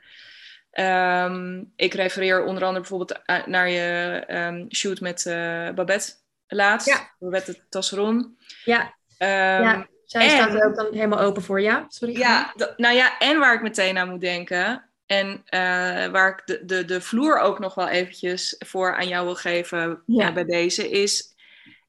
[0.78, 6.12] Ehm, ik refereer onder andere bijvoorbeeld naar je ehm, shoot met eh, Babette
[6.48, 6.88] laatst.
[6.88, 7.12] Ja.
[7.20, 8.38] Babette Tasseron.
[8.64, 9.30] Ja, Ehm,
[9.62, 9.88] ja.
[10.06, 11.62] zij en- staat er ook dan helemaal open voor.
[11.62, 12.18] Ja, sorry.
[12.18, 14.90] ja, nou ja, en waar ik meteen aan moet denken.
[15.06, 15.60] En eh,
[16.08, 20.02] waar ik de, de, de vloer ook nog wel eventjes voor aan jou wil geven
[20.06, 20.28] Ja.
[20.28, 21.34] eh, bij deze, is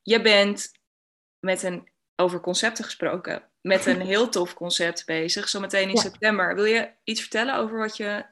[0.03, 0.71] je bent
[1.41, 6.01] met een, over concepten gesproken, met een heel tof concept bezig, zometeen in Ja.
[6.01, 6.55] september.
[6.55, 8.25] Wil je iets vertellen over wat je...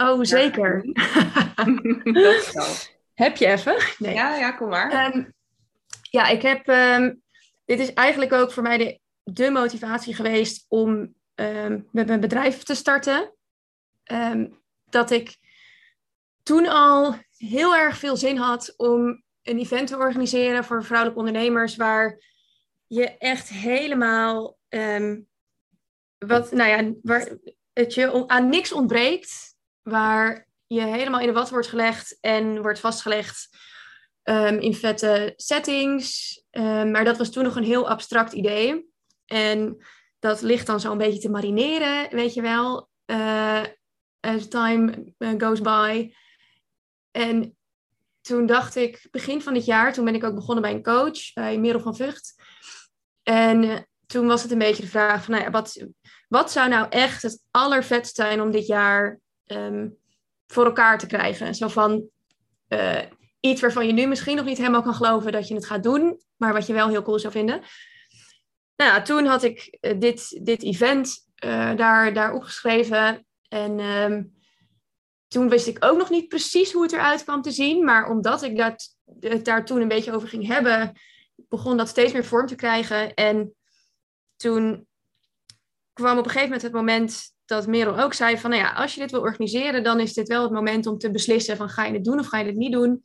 [0.00, 0.84] Oh, zeker.
[2.22, 2.74] Dat is wel.
[3.14, 3.76] Heb je even?
[3.98, 4.14] Nee.
[4.14, 4.90] Ja, ja, kom maar.
[4.90, 5.24] Ehm,
[6.10, 6.68] ja, ik heb.
[6.68, 7.14] ehm,
[7.64, 12.62] dit is eigenlijk ook voor mij de, de motivatie geweest om ehm, met mijn bedrijf
[12.62, 13.34] te starten.
[14.04, 14.46] Ehm,
[14.90, 15.36] dat ik
[16.42, 21.76] toen al heel erg veel zin had om een event te organiseren voor vrouwelijke ondernemers,
[21.76, 22.18] waar
[22.86, 24.58] je echt helemaal.
[24.68, 25.20] ehm,
[26.18, 27.28] wat, nou ja, waar
[27.72, 29.49] het je aan niks ontbreekt,
[29.82, 33.48] waar je helemaal in de wat wordt gelegd en wordt vastgelegd
[34.22, 36.42] ehm, in vette settings.
[36.50, 38.88] Ehm, maar dat was toen nog een heel abstract idee.
[39.26, 39.84] En
[40.18, 43.62] dat ligt dan zo een beetje te marineren, weet je wel, eh,
[44.20, 46.12] as time eh, goes by.
[47.10, 47.56] En
[48.20, 51.32] toen dacht ik, begin van dit jaar, toen ben ik ook begonnen bij een coach,
[51.32, 52.34] bij Merel van Vught.
[53.22, 55.86] En eh, toen was het een beetje de vraag van, nou wat,
[56.28, 59.20] wat zou nou echt het allervetst zijn om dit jaar
[59.50, 59.88] ehm,
[60.46, 61.54] voor elkaar te krijgen?
[61.54, 62.08] Zo van,
[62.68, 63.02] eh,
[63.40, 66.20] iets waarvan je nu misschien nog niet helemaal kan geloven dat je het gaat doen,
[66.36, 67.60] maar wat je wel heel cool zou vinden.
[68.76, 73.26] Nou ja, toen had ik eh, dit, dit event eh, daar, daar opgeschreven.
[73.48, 74.22] En ehm,
[75.28, 77.84] toen wist ik ook nog niet precies hoe het eruit kwam te zien.
[77.84, 80.92] Maar omdat ik dat, het daar toen een beetje over ging hebben,
[81.48, 83.14] begon dat steeds meer vorm te krijgen.
[83.14, 83.54] En
[84.36, 84.86] toen
[85.92, 88.94] kwam op een gegeven moment het moment dat Merel ook zei van, nou ja, als
[88.94, 91.84] je dit wil organiseren, dan is dit wel het moment om te beslissen van, ga
[91.84, 93.02] je het doen of ga je het niet doen?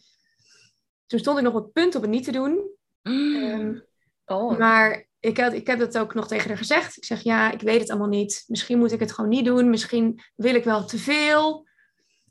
[1.05, 2.69] Toen stond ik nog op het punt om het niet te doen.
[3.01, 3.79] Ehm,
[4.25, 4.57] oh.
[4.57, 6.97] maar ik, had, ik heb dat ook nog tegen haar gezegd.
[6.97, 8.43] Ik zeg, ja, ik weet het allemaal niet.
[8.47, 9.69] Misschien moet ik het gewoon niet doen.
[9.69, 11.67] Misschien wil ik wel te veel.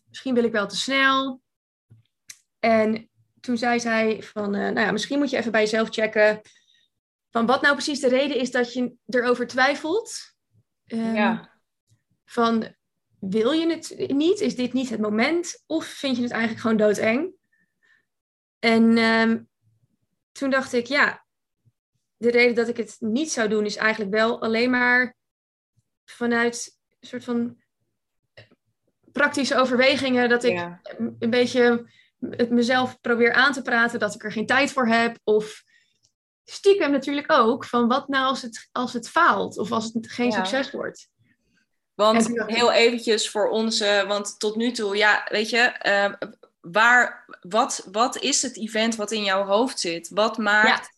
[0.09, 1.41] Misschien wil ik wel te snel.
[2.59, 3.09] En
[3.41, 6.41] toen zei zij van, eh, nou ja, misschien moet je even bij jezelf checken.
[7.31, 10.35] Van wat nou precies de reden is dat je erover twijfelt.
[10.85, 11.54] Ehm, ja.
[12.25, 12.75] Van,
[13.19, 14.41] wil je het niet?
[14.41, 15.63] Is dit niet het moment?
[15.67, 17.33] Of vind je het eigenlijk gewoon doodeng?
[18.59, 19.43] En ehm,
[20.33, 21.25] toen dacht ik, ja,
[22.17, 25.17] de reden dat ik het niet zou doen is eigenlijk wel alleen maar
[26.05, 27.63] vanuit een soort van
[29.13, 30.29] praktische overwegingen.
[30.29, 30.81] Dat ik ja.
[31.19, 31.91] een beetje
[32.31, 35.19] het mezelf probeer aan te praten dat ik er geen tijd voor heb.
[35.25, 35.63] Of
[36.45, 40.31] stiekem natuurlijk ook van wat nou als het, als het faalt of als het geen
[40.31, 40.45] Ja.
[40.45, 41.09] succes wordt.
[41.95, 46.13] Want heel eventjes voor onze, want tot nu toe, ja, weet je, eh,
[46.61, 50.09] waar, wat, wat is het event wat in jouw hoofd zit?
[50.09, 50.89] Wat maakt,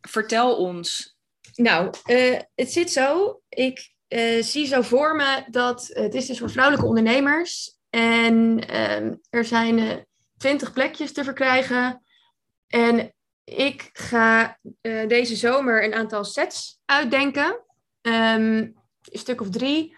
[0.00, 1.16] vertel ons.
[1.54, 3.40] Nou, eh, het zit zo.
[3.48, 7.78] Ik eh, zie zo voor me dat het is dus voor vrouwelijke ondernemers.
[7.90, 10.06] En ehm, er zijn
[10.36, 12.02] twintig plekjes te verkrijgen.
[12.66, 13.14] En
[13.44, 17.64] ik ga eh, deze zomer een aantal sets uitdenken.
[18.00, 19.96] Ehm, een stuk of drie.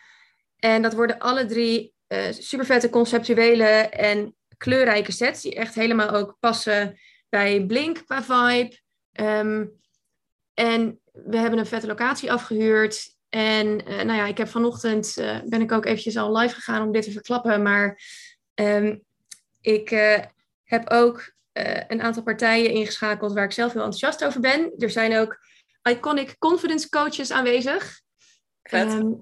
[0.64, 5.42] En dat worden alle drie eh super vette conceptuele en kleurrijke sets.
[5.42, 6.98] Die echt helemaal ook passen
[7.28, 8.78] bij Blink qua vibe.
[9.12, 9.66] Ehm,
[10.54, 13.16] en we hebben een vette locatie afgehuurd.
[13.28, 16.82] En eh, nou ja, ik heb vanochtend, eh, ben ik ook eventjes al live gegaan
[16.82, 17.62] om dit te verklappen.
[17.62, 18.00] Maar
[18.54, 18.96] ehm,
[19.60, 19.90] ik
[20.64, 21.32] heb ook
[21.86, 24.72] een aantal partijen ingeschakeld waar ik zelf heel enthousiast over ben.
[24.78, 25.38] Er zijn ook
[25.82, 28.00] iconic confidence coaches aanwezig.
[28.62, 28.88] Vet.
[28.88, 29.12] Ehm,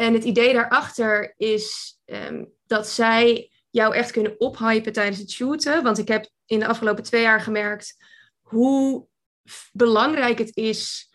[0.00, 5.82] en het idee daarachter is ehm, dat zij jou echt kunnen ophypen tijdens het shooten.
[5.82, 7.96] Want ik heb in de afgelopen twee jaar gemerkt
[8.40, 9.06] hoe
[9.72, 11.10] belangrijk het is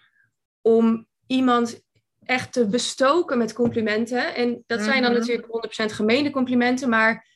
[0.62, 1.82] om iemand
[2.24, 4.36] echt te bestoken met complimenten.
[4.36, 5.20] En dat zijn dan Mhm.
[5.20, 7.28] natuurlijk 100% gemeende complimenten, maar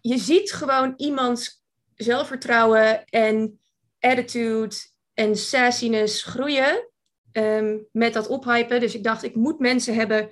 [0.00, 1.62] je ziet gewoon iemands
[1.94, 3.60] zelfvertrouwen en
[4.00, 4.76] attitude
[5.14, 6.90] en sassiness groeien
[7.32, 8.80] ehm, met dat ophypen.
[8.80, 10.30] Dus ik dacht, ik moet mensen hebben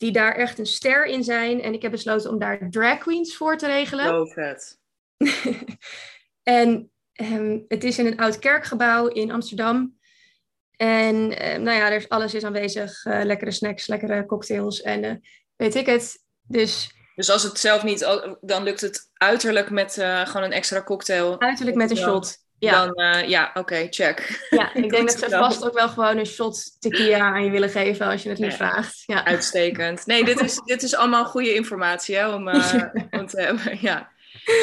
[0.00, 1.62] die daar echt een ster in zijn.
[1.62, 4.04] En ik heb besloten om daar drag queens voor te regelen.
[4.04, 4.78] Zo vet.
[6.42, 9.98] en ehm, het is in een oud kerkgebouw in Amsterdam.
[10.76, 13.04] En ehm, nou ja, er is, alles is aanwezig.
[13.04, 15.14] eh, lekkere snacks, lekkere cocktails en eh,
[15.56, 16.24] weet ik het.
[16.42, 18.00] Dus Dus als het zelf niet,
[18.40, 21.40] dan lukt het uiterlijk met eh, gewoon een extra cocktail.
[21.40, 22.38] uiterlijk met een shot.
[22.60, 24.46] Ja, Dan, eh, ja, oké, check.
[24.50, 27.68] ja ik denk dat ze vast ook wel gewoon een shot tequila aan je willen
[27.70, 28.50] geven als je het Ja.
[28.50, 29.02] vraagt.
[29.06, 29.24] Ja.
[29.24, 30.06] Uitstekend.
[30.06, 32.48] Nee, dit is, dit is allemaal goede informatie hè, om,
[33.10, 33.78] om te hebben.
[33.80, 34.10] Ja.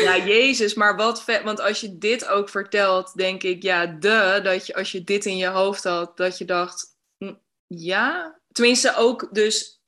[0.04, 1.44] ja, jezus, maar wat vet.
[1.44, 5.26] Want als je dit ook vertelt, denk ik, ja, de, dat je als je dit
[5.26, 6.86] in je hoofd had, dat je dacht,
[7.18, 7.34] hm,
[7.68, 8.36] ja.
[8.52, 9.82] Tenminste ook dus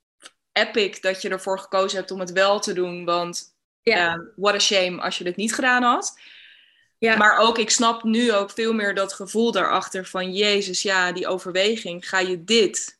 [0.52, 3.04] epic dat je ervoor gekozen hebt om het wel te doen.
[3.04, 4.12] Want Ja.
[4.14, 6.18] eh, what a shame als je dit niet gedaan had.
[7.00, 7.16] Ja.
[7.16, 10.32] Maar ook, ik snap nu ook veel meer dat gevoel daarachter van...
[10.32, 12.08] Jezus, ja, die overweging.
[12.08, 12.98] Ga je dit,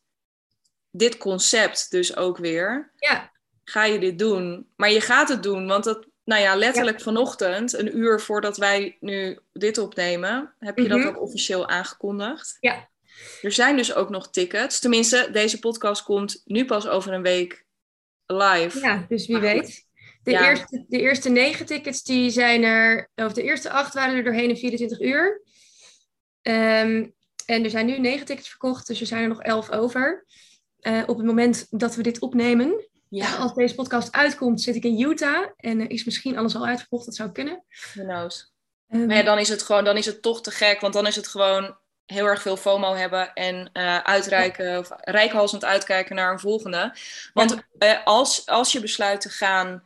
[0.91, 2.91] dit concept dus ook weer...
[2.95, 3.31] Ja.
[3.63, 4.67] Ga je dit doen?
[4.75, 6.05] Maar je gaat het doen, want dat...
[6.23, 10.53] Nou ja, letterlijk vanochtend, een uur voordat wij nu dit opnemen...
[10.59, 10.97] heb je Mhm.
[10.97, 12.57] dat ook officieel aangekondigd.
[12.59, 12.89] Ja.
[13.41, 14.79] Er zijn dus ook nog tickets.
[14.79, 17.65] Tenminste, deze podcast komt nu pas over een week
[18.25, 18.79] live.
[18.79, 19.85] Ja, dus wie weet.
[20.23, 20.49] De, Ja.
[20.49, 24.49] eerste, de eerste negen tickets die zijn er, of de eerste acht waren er doorheen
[24.49, 25.41] in 24 uur.
[26.41, 27.07] Ehm,
[27.45, 30.25] en er zijn nu negen tickets verkocht, dus er zijn er nog elf over.
[30.79, 34.83] Eh, op het moment dat we dit opnemen, Ja, als deze podcast uitkomt, zit ik
[34.83, 37.63] in Utah en eh, is misschien alles al uitverkocht, dat zou kunnen.
[37.93, 38.53] who knows.
[38.87, 41.07] Ehm, Maar ja, dan is het gewoon, dan is het toch te gek, want dan
[41.07, 46.31] is het gewoon heel erg veel FOMO hebben en eh, uitreiken, of rijkhalsend uitkijken naar
[46.31, 46.95] een volgende.
[47.33, 49.83] Want eh, als, als je besluit te gaan,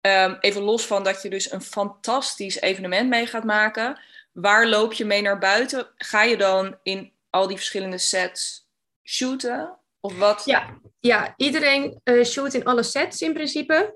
[0.00, 4.00] ehm, even los van dat je dus een fantastisch evenement mee gaat maken,
[4.32, 5.88] waar loop je mee naar buiten?
[5.96, 8.68] Ga je dan in al die verschillende sets
[9.04, 9.78] shooten?
[10.00, 10.42] Of wat?
[10.44, 13.94] Ja, ja iedereen eh, shoot in alle sets in principe.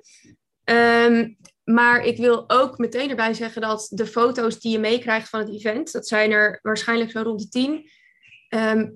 [0.65, 1.29] Ehm,
[1.65, 5.49] maar ik wil ook meteen erbij zeggen dat de foto's die je meekrijgt van het
[5.49, 7.91] event, dat zijn er waarschijnlijk zo rond de tien.
[8.49, 8.89] ehm,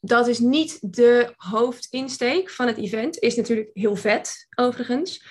[0.00, 3.18] dat is niet de hoofdinsteek van het event.
[3.18, 5.24] Is natuurlijk heel vet, overigens.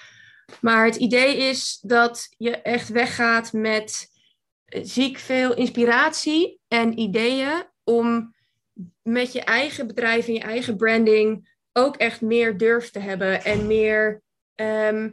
[0.62, 4.08] Maar het idee is dat je echt weggaat met
[4.66, 8.36] eh, ziek veel inspiratie en ideeën om
[9.02, 13.68] met je eigen bedrijf en je eigen branding ook echt meer durf te hebben en
[13.68, 14.22] meer,
[14.56, 15.10] ehm,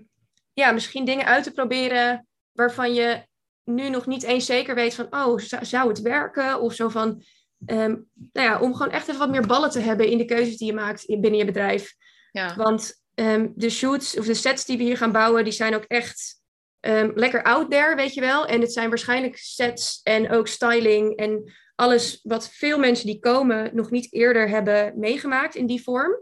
[0.52, 3.26] ja, misschien dingen uit te proberen waarvan je
[3.64, 6.60] nu nog niet eens zeker weet van, oh, zou, het werken?
[6.60, 7.22] Of zo van,
[7.66, 7.96] ehm,
[8.32, 10.66] nou ja, om gewoon echt even wat meer ballen te hebben in de keuzes die
[10.66, 11.94] je maakt in- binnen je bedrijf.
[12.30, 12.56] Ja.
[12.56, 15.84] Want ehm, de shoots of de sets die we hier gaan bouwen, die zijn ook
[15.84, 16.36] echt
[16.80, 18.46] ehm, lekker out there, weet je wel.
[18.46, 23.70] En het zijn waarschijnlijk sets en ook styling en alles wat veel mensen die komen
[23.74, 26.12] nog niet eerder hebben meegemaakt in die vorm.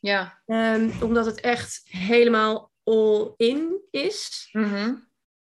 [0.00, 0.42] Ja.
[0.46, 4.48] Ehm, omdat het echt helemaal all-in is.
[4.52, 4.94] Mhm.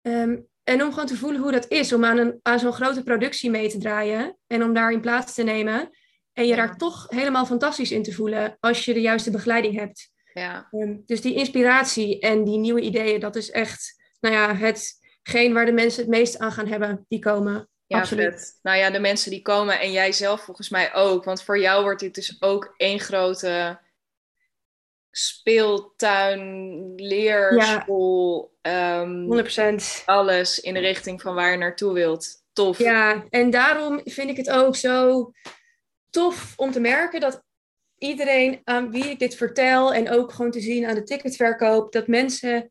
[0.03, 3.03] Ehm, en om gewoon te voelen hoe dat is, om aan, een, aan zo'n grote
[3.03, 5.91] productie mee te draaien en om daarin plaats te nemen.
[6.33, 10.11] En je daar toch helemaal fantastisch in te voelen als je de juiste begeleiding hebt.
[10.41, 10.69] Ja.
[10.71, 15.67] Ehm, dus die inspiratie en die nieuwe ideeën, dat is echt, nou ja, hetgeen waar
[15.67, 17.69] de mensen het meest aan gaan hebben, die komen.
[17.87, 18.33] Ja, Absoluut.
[18.33, 18.59] vet.
[18.63, 21.25] Nou ja, de mensen die komen en jij zelf volgens mij ook.
[21.25, 23.81] Want voor jou wordt dit dus ook één grote
[25.11, 30.03] speeltuin, leerschool, ehm, 100%.
[30.07, 32.45] alles in de richting van waar je naartoe wilt.
[32.53, 32.79] Tof.
[32.79, 35.31] Ja, en daarom vind ik het ook zo
[36.11, 37.43] tof om te merken dat
[38.01, 42.07] iedereen aan wie ik dit vertel en ook gewoon te zien aan de ticketverkoop, dat
[42.07, 42.71] mensen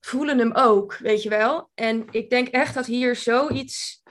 [0.00, 1.70] voelen hem ook, weet je wel.
[1.74, 4.02] En ik denk echt dat hier zoiets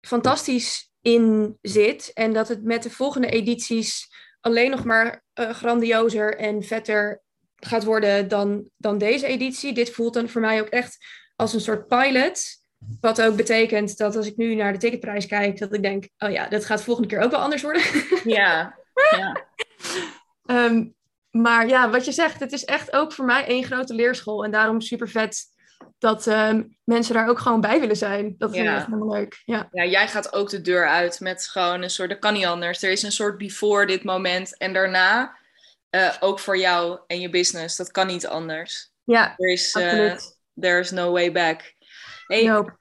[0.00, 4.08] fantastisch in zit en dat het met de volgende edities
[4.40, 7.22] alleen nog maar eh, grandiozer en vetter
[7.56, 9.72] gaat worden dan, dan deze editie.
[9.72, 10.96] Dit voelt dan voor mij ook echt
[11.36, 12.42] als een soort pilot.
[13.00, 16.30] Wat ook betekent dat als ik nu naar de ticketprijs kijk, dat ik denk, oh
[16.30, 17.82] ja, dat gaat volgende keer ook wel anders worden.
[18.24, 18.78] Ja.
[19.10, 19.44] ja.
[20.44, 20.84] Ehm,
[21.30, 24.44] maar ja, wat je zegt, het is echt ook voor mij één grote leerschool.
[24.44, 25.44] En daarom super vet
[25.98, 28.34] dat ehm, mensen daar ook gewoon bij willen zijn.
[28.38, 28.76] Dat vind ik Ja.
[28.76, 29.42] echt helemaal leuk.
[29.44, 29.68] Ja.
[29.72, 32.82] Ja, jij gaat ook de deur uit met gewoon een soort, dat kan niet anders.
[32.82, 35.36] Er is een soort before dit moment en daarna
[35.90, 37.76] eh, ook voor jou en je business.
[37.76, 38.90] Dat kan niet anders.
[39.04, 40.38] Ja, Er is, eh, absoluut.
[40.60, 41.74] there is no way back.
[42.26, 42.76] Hey, Nope.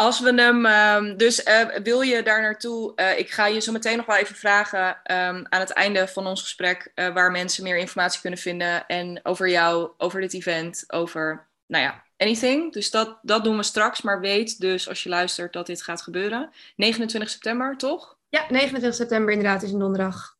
[0.00, 2.94] Als we hem, ehm, dus eh, wil je daar naartoe?
[2.94, 6.26] eh, ik ga je zo meteen nog wel even vragen ehm, aan het einde van
[6.26, 10.84] ons gesprek eh, waar mensen meer informatie kunnen vinden en over jou, over dit event,
[10.86, 12.72] over, nou ja, anything.
[12.72, 16.02] Dus dat, dat doen we straks, maar weet dus als je luistert dat dit gaat
[16.02, 16.50] gebeuren.
[16.76, 18.18] 29 september, toch?
[18.28, 20.36] Ja, 29 september inderdaad is een donderdag.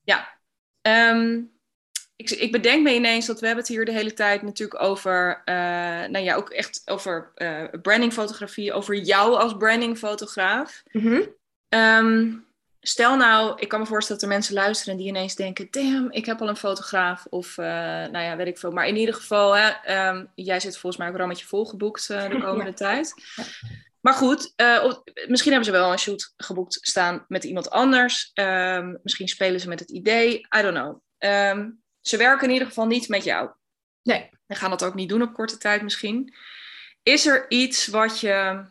[0.81, 1.41] Ehm,
[2.21, 5.43] ik, ik bedenk me ineens dat we hebben het hier de hele tijd natuurlijk over,
[5.45, 5.55] eh,
[6.09, 10.83] nou ja, ook echt over eh, brandingfotografie, over jou als brandingfotograaf.
[11.69, 12.33] Ehm,
[12.81, 16.27] stel nou, ik kan me voorstellen dat er mensen luisteren die ineens denken: damn, ik
[16.27, 17.27] heb al een fotograaf.
[17.29, 18.71] Of uh, nou ja, weet ik veel.
[18.71, 22.41] Maar in ieder geval, hè, um, jij zit volgens mij ook rammetje volgeboekt uh, de
[22.47, 22.77] komende ja.
[22.77, 23.15] tijd.
[24.01, 24.93] Maar goed, uh,
[25.29, 28.31] misschien hebben ze wel een shoot geboekt staan met iemand anders.
[28.35, 30.39] Um, misschien spelen ze met het idee.
[30.59, 31.01] I don't know.
[31.19, 33.51] Um, ze werken in ieder geval niet met jou.
[34.03, 34.31] Nee.
[34.47, 36.35] En gaan dat ook niet doen op korte tijd misschien.
[37.03, 38.65] Is er iets wat je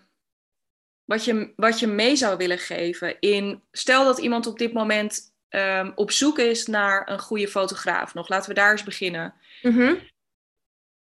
[1.09, 5.33] wat je, wat je mee zou willen geven in, stel dat iemand op dit moment
[5.49, 9.33] um, op zoek is naar een goede fotograaf nog, laten we daar eens beginnen.
[9.61, 10.09] Mm -hmm.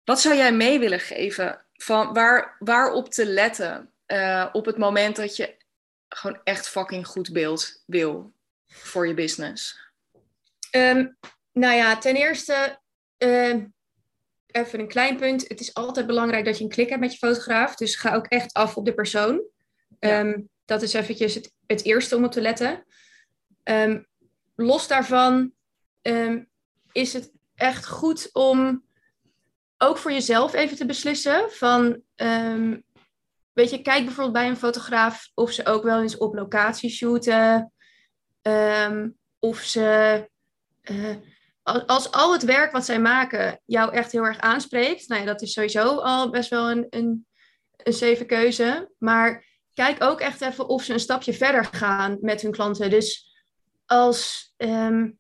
[0.05, 5.17] Wat zou jij mee willen geven van waar, waarop te letten uh, op het moment
[5.17, 5.57] dat je
[6.09, 8.33] gewoon echt fucking goed beeld wil
[8.67, 9.79] voor je business?
[10.71, 11.19] Um,
[11.53, 12.81] nou ja, ten eerste,
[13.19, 13.55] uh,
[14.47, 15.49] even een klein punt.
[15.49, 17.77] Het is altijd belangrijk dat je een klik hebt met je fotograaf.
[17.77, 19.43] Dus ga ook echt af op de persoon.
[20.01, 20.21] Ja.
[20.21, 22.85] Um, dat is eventjes het, het, eerste om op te letten.
[23.65, 24.07] Um,
[24.55, 25.53] los daarvan
[26.93, 28.85] is het echt goed om
[29.79, 32.03] ook voor jezelf even te beslissen van,
[33.53, 37.73] weet je, kijk bijvoorbeeld bij een fotograaf of ze ook wel eens op locatie shooten,
[39.39, 40.29] of ze,
[40.83, 41.17] uh,
[41.87, 45.43] als, al het werk wat zij maken jou echt heel erg aanspreekt, nou ja, dat
[45.43, 47.27] is sowieso al best wel een, een,
[47.77, 49.45] een zeven keuze, maar
[49.75, 52.91] kijk ook echt even of ze een stapje verder gaan met hun klanten.
[52.91, 53.35] Dus
[53.87, 55.19] als um,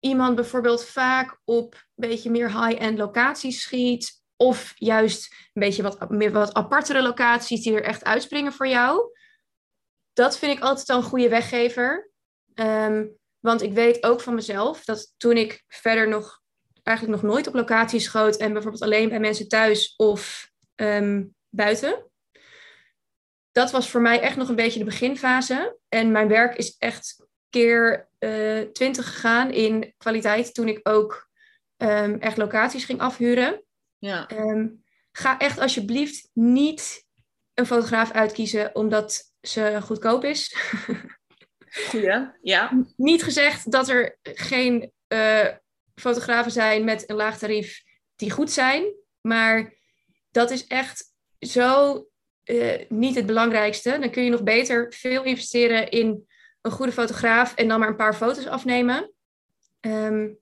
[0.00, 4.24] iemand bijvoorbeeld vaak op een beetje meer high-end locaties schiet.
[4.36, 9.00] Of juist een beetje wat, meer wat apartere locaties die er echt uitspringen voor jou.
[10.12, 12.10] Dat vind ik altijd al een goede weggever.
[12.54, 16.42] Um, want ik weet ook van mezelf dat toen ik verder nog
[16.82, 22.10] eigenlijk nog nooit op locaties schoot en bijvoorbeeld alleen bij mensen thuis of um, buiten.
[23.52, 25.78] Dat was voor mij echt nog een beetje de beginfase.
[25.88, 31.28] En mijn werk is echt keer uh, eh, 20 gegaan in kwaliteit toen ik ook
[31.76, 33.62] um, echt locaties ging afhuren.
[33.98, 34.30] Ja.
[34.30, 37.04] Um, ga echt alsjeblieft niet
[37.54, 40.56] een fotograaf uitkiezen omdat ze goedkoop is.
[42.42, 42.84] Ja.
[42.96, 45.46] Niet gezegd dat er geen uh,
[45.94, 47.82] fotografen zijn met een laag tarief
[48.16, 49.74] die goed zijn, maar
[50.30, 51.94] dat is echt zo
[52.44, 53.98] uh, niet het belangrijkste.
[53.98, 56.26] Dan kun je nog beter veel investeren in
[56.60, 59.12] een goede fotograaf en dan maar een paar foto's afnemen.
[59.80, 60.38] Um,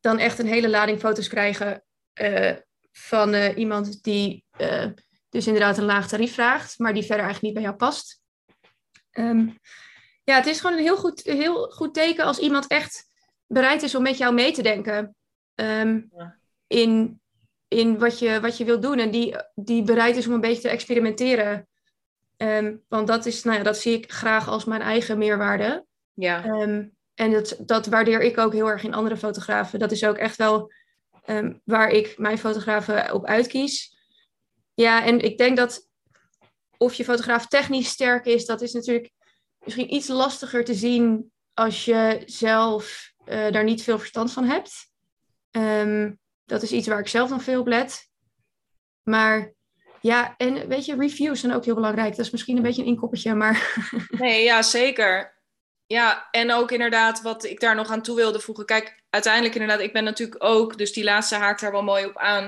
[0.00, 1.84] dan echt een hele lading foto's krijgen
[2.20, 2.56] uh,
[2.92, 4.44] van iemand die
[5.28, 8.22] dus inderdaad een laag tarief vraagt, maar die verder eigenlijk niet bij jou past.
[9.12, 9.58] Um,
[10.24, 13.10] ja, het is gewoon een heel goed, heel goed teken als iemand echt
[13.46, 15.16] bereid is om met jou mee te denken
[15.54, 16.38] um, ja.
[16.66, 17.20] in,
[17.68, 20.62] in wat, je, wat je wilt doen en die, die bereid is om een beetje
[20.62, 21.68] te experimenteren.
[22.36, 25.84] Um, want dat, is, nou ja, dat zie ik graag als mijn eigen meerwaarde.
[26.14, 26.44] Ja.
[26.44, 29.78] Um, en dat, dat waardeer ik ook heel erg in andere fotografen.
[29.78, 30.72] Dat is ook echt wel
[31.64, 33.96] waar ik mijn fotografen op uitkies.
[34.74, 35.88] Ja, en ik denk dat
[36.76, 39.10] of je fotograaf technisch sterk is, dat is natuurlijk
[39.64, 44.90] misschien iets lastiger te zien als je zelf uh, daar niet veel verstand van hebt.
[46.44, 48.10] dat is iets waar ik zelf nog veel op let.
[49.02, 49.52] Maar
[50.00, 52.16] ja, en weet je, reviews zijn ook heel belangrijk.
[52.16, 53.78] Dat is misschien een beetje een inkoppertje, maar...
[54.08, 55.40] Nee, ja, zeker.
[55.86, 58.66] Ja, en ook inderdaad wat ik daar nog aan toe wilde voegen.
[58.66, 62.16] Kijk, uiteindelijk inderdaad, ik ben natuurlijk ook, dus die laatste haakt daar wel mooi op
[62.16, 62.44] aan,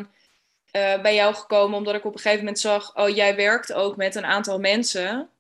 [0.77, 1.79] uh, bij jou gekomen.
[1.79, 5.31] Omdat ik op een gegeven moment zag, oh, jij werkt ook met een aantal mensen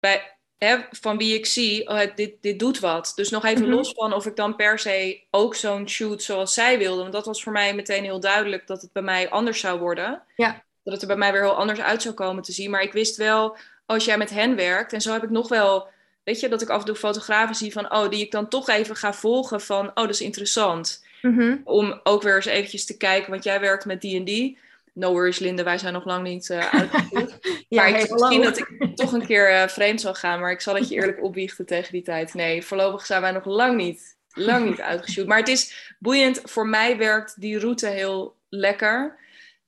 [0.00, 3.12] bij, hè, van wie ik zie, oh, dit, dit doet wat.
[3.14, 3.74] Dus nog even mm -hmm.
[3.74, 7.00] los van of ik dan per se ook zo'n shoot zoals zij wilde.
[7.00, 10.22] Want dat was voor mij meteen heel duidelijk dat het bij mij anders zou worden.
[10.36, 12.70] Ja dat het er bij mij weer heel anders uit zou komen te zien.
[12.70, 15.88] Maar ik wist wel, als jij met hen werkt, en zo heb ik nog wel,
[16.24, 18.68] weet je, dat ik af en toe fotografen zie van, oh, die ik dan toch
[18.68, 21.04] even ga volgen van, oh, dat is interessant.
[21.22, 21.60] Mm-hmm.
[21.64, 24.58] Om ook weer eens eventjes te kijken, want jij werkt met die en die.
[24.96, 27.38] No worries, Linde, wij zijn nog lang niet uh, uitgevoerd.
[27.68, 30.60] ja, maar ik misschien dat ik toch een keer uh, vreemd zal gaan, maar ik
[30.60, 32.34] zal het je eerlijk opbiechten tegen die tijd.
[32.34, 35.26] Nee, voorlopig zijn wij nog lang niet, lang niet uitgeshoot.
[35.26, 36.40] Maar het is boeiend.
[36.44, 39.18] Voor mij werkt die route heel lekker.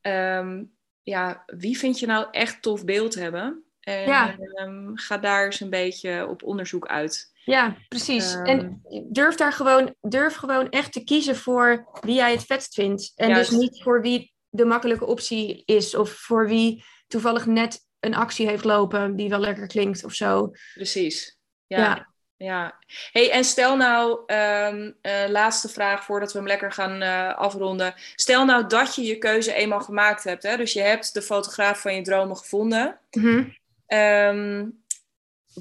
[0.02, 0.72] Um,
[1.02, 3.62] ja, wie vind je nou echt tof beeld hebben?
[3.80, 4.36] En ja.
[4.54, 7.32] um, ga daar eens een beetje op onderzoek uit.
[7.44, 8.34] Ja, precies.
[8.34, 12.74] Um, en durf daar gewoon, durf gewoon echt te kiezen voor wie jij het vetst
[12.74, 13.12] vindt.
[13.16, 13.50] En juist.
[13.50, 15.94] dus niet voor wie de makkelijke optie is.
[15.94, 20.50] Of voor wie toevallig net een actie heeft lopen die wel lekker klinkt of zo.
[20.74, 21.38] Precies.
[21.66, 21.78] ja.
[21.78, 22.16] ja.
[22.38, 22.78] Ja,
[23.12, 27.94] hey, en stel nou, um, uh, laatste vraag voordat we hem lekker gaan uh, afronden.
[28.14, 30.42] Stel nou dat je je keuze eenmaal gemaakt hebt.
[30.42, 30.56] Hè?
[30.56, 33.00] Dus je hebt de fotograaf van je dromen gevonden.
[33.10, 33.56] Mm-hmm.
[33.86, 34.82] Um,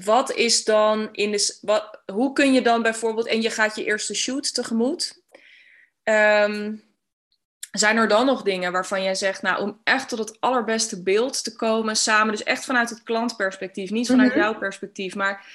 [0.04, 1.58] wat is dan in de.
[1.60, 3.26] Wat, hoe kun je dan bijvoorbeeld.
[3.26, 5.22] En je gaat je eerste shoot tegemoet.
[6.04, 6.82] Um,
[7.78, 11.44] zijn er dan nog dingen waarvan jij zegt, nou, om echt tot het allerbeste beeld
[11.44, 14.42] te komen samen, dus echt vanuit het klantperspectief, niet vanuit mm-hmm.
[14.42, 15.46] jouw perspectief, maar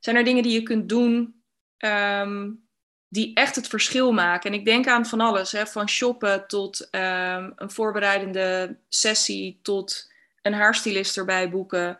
[0.00, 1.42] zijn er dingen die je kunt doen
[1.78, 2.66] um,
[3.08, 4.50] die echt het verschil maken?
[4.52, 10.12] En ik denk aan van alles, hè, van shoppen tot um, een voorbereidende sessie tot
[10.42, 11.98] een haarstylist erbij boeken.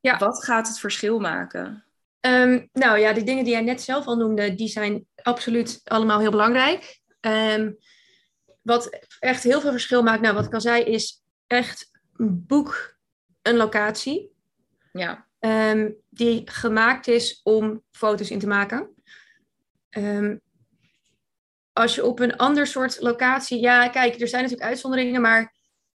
[0.00, 0.18] Ja.
[0.18, 1.84] Wat gaat het verschil maken?
[2.20, 6.20] Um, nou ja, die dingen die jij net zelf al noemde, die zijn absoluut allemaal
[6.20, 7.00] heel belangrijk.
[8.64, 12.96] Wat echt heel veel verschil maakt, nou wat ik al zei, is echt boek
[13.42, 14.32] een locatie.
[14.92, 15.28] Ja.
[15.38, 18.94] Ehm, die gemaakt is om foto's in te maken.
[19.90, 20.36] Ehm,
[21.72, 25.54] als je op een ander soort locatie, ja, kijk, er zijn natuurlijk uitzonderingen, maar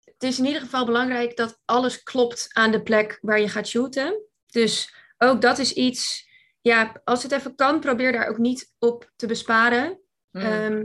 [0.05, 3.67] het is in ieder geval belangrijk dat alles klopt aan de plek waar je gaat
[3.67, 4.23] shooten.
[4.47, 6.29] Dus ook dat is iets,
[6.61, 10.01] ja, als het even kan, probeer daar ook niet op te besparen.
[10.31, 10.41] Mm.
[10.41, 10.85] Ehm,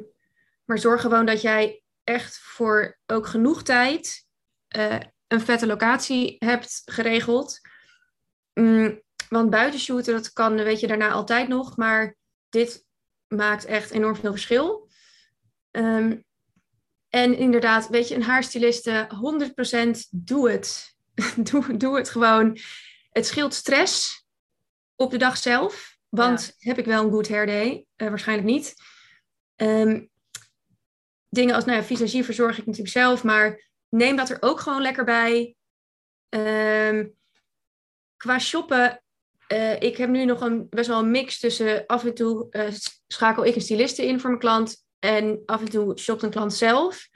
[0.70, 4.26] maar zorg gewoon dat jij echt voor ook genoeg tijd
[4.68, 7.60] eh, een vette locatie hebt geregeld.
[8.54, 11.78] Mm, want buiten shooten, dat kan, weet je, daarna altijd nog.
[11.78, 12.16] Maar
[12.50, 12.86] dit
[13.28, 14.90] maakt echt enorm veel verschil.
[15.72, 16.18] Ehm,
[17.10, 20.96] en inderdaad, weet je, een haarstyliste, 100% doe het.
[21.52, 22.58] doe, doe het gewoon.
[23.12, 24.26] Het scheelt stress
[24.96, 25.98] op de dag zelf.
[26.10, 27.86] Want heb ik wel een good hair day?
[27.96, 28.74] Eh, waarschijnlijk niet.
[29.56, 30.02] Ehm,
[31.30, 34.82] dingen als, nou ja, visagie verzorg ik natuurlijk zelf, maar neem dat er ook gewoon
[34.82, 35.56] lekker bij.
[36.30, 37.08] Ehm,
[38.18, 39.04] qua shoppen,
[39.48, 42.74] eh, ik heb nu nog een, best wel een mix tussen af en toe eh,
[43.08, 46.54] schakel ik een styliste in voor mijn klant en af en toe shopt een klant
[46.54, 47.08] zelf.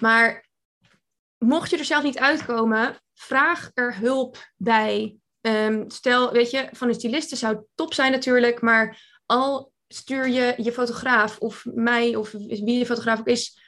[0.00, 0.48] Maar
[1.38, 5.16] mocht je er zelf niet uitkomen, vraag er hulp bij.
[5.40, 10.54] Ehm, stel, weet je, van een styliste zou top zijn natuurlijk, maar al stuur je
[10.56, 13.58] je fotograaf of mij of wie de fotograaf ook is,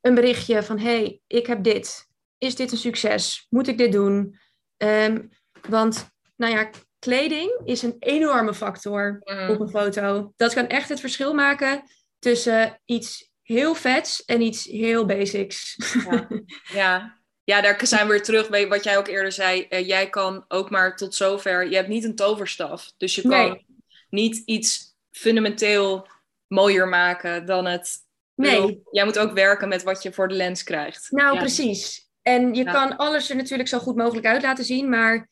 [0.00, 2.06] een berichtje van hey, ik heb dit.
[2.38, 3.46] Is dit een succes?
[3.50, 4.38] Moet ik dit doen?
[4.76, 5.22] Ehm,
[5.68, 9.50] want, nou ja, kleding is een enorme factor Mm.
[9.50, 10.32] op een foto.
[10.36, 11.82] Dat kan echt het verschil maken
[12.18, 15.76] tussen iets heel vets en iets heel basics.
[16.10, 16.28] Ja.
[16.72, 17.18] Ja.
[17.44, 19.62] ja, daar zijn we weer terug bij wat jij ook eerder zei.
[19.68, 21.68] Eh, jij kan ook maar tot zover.
[21.68, 22.92] Je hebt niet een toverstaf.
[22.96, 23.66] Dus je kan Nee.
[24.08, 26.08] niet iets fundamenteel
[26.46, 27.96] mooier maken dan het.
[28.34, 28.60] Nee.
[28.60, 31.10] bedoel, Jij moet ook werken met wat je voor de lens krijgt.
[31.10, 31.40] Nou, Ja.
[31.40, 32.08] precies.
[32.22, 32.72] En je Ja.
[32.72, 35.28] kan alles er natuurlijk zo goed mogelijk uit laten zien, maar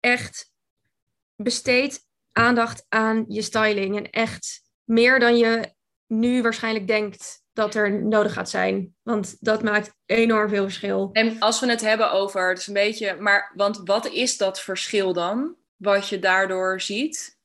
[0.00, 0.50] echt
[1.36, 3.96] besteed aandacht aan je styling.
[3.96, 5.72] En echt meer dan je
[6.06, 8.94] nu waarschijnlijk denkt dat er nodig gaat zijn.
[9.02, 11.08] Want dat maakt enorm veel verschil.
[11.12, 14.60] En als we het hebben over, het is een beetje, maar want wat is dat
[14.60, 15.56] verschil dan?
[15.76, 17.38] Wat je daardoor ziet?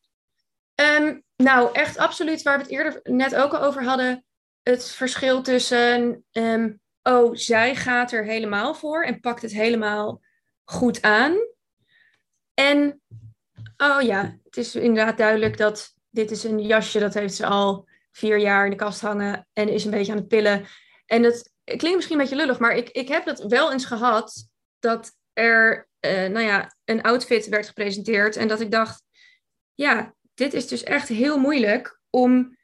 [0.76, 4.26] Ehm, nou, echt absoluut waar we het eerder net ook al over hadden.
[4.64, 6.74] Het verschil tussen, ehm,
[7.04, 10.22] oh, zij gaat er helemaal voor en pakt het helemaal
[10.64, 11.38] goed aan.
[12.54, 13.02] En,
[13.78, 17.88] oh ja, het is inderdaad duidelijk dat dit is een jasje, dat heeft ze al
[18.12, 20.66] vier jaar in de kast hangen en is een beetje aan het pillen.
[21.06, 24.48] En dat klinkt misschien een beetje lullig, maar ik, ik heb dat wel eens gehad
[24.80, 29.04] dat er, eh, nou ja, een outfit werd gepresenteerd en dat ik dacht,
[29.74, 32.58] ja, dit is dus echt heel moeilijk om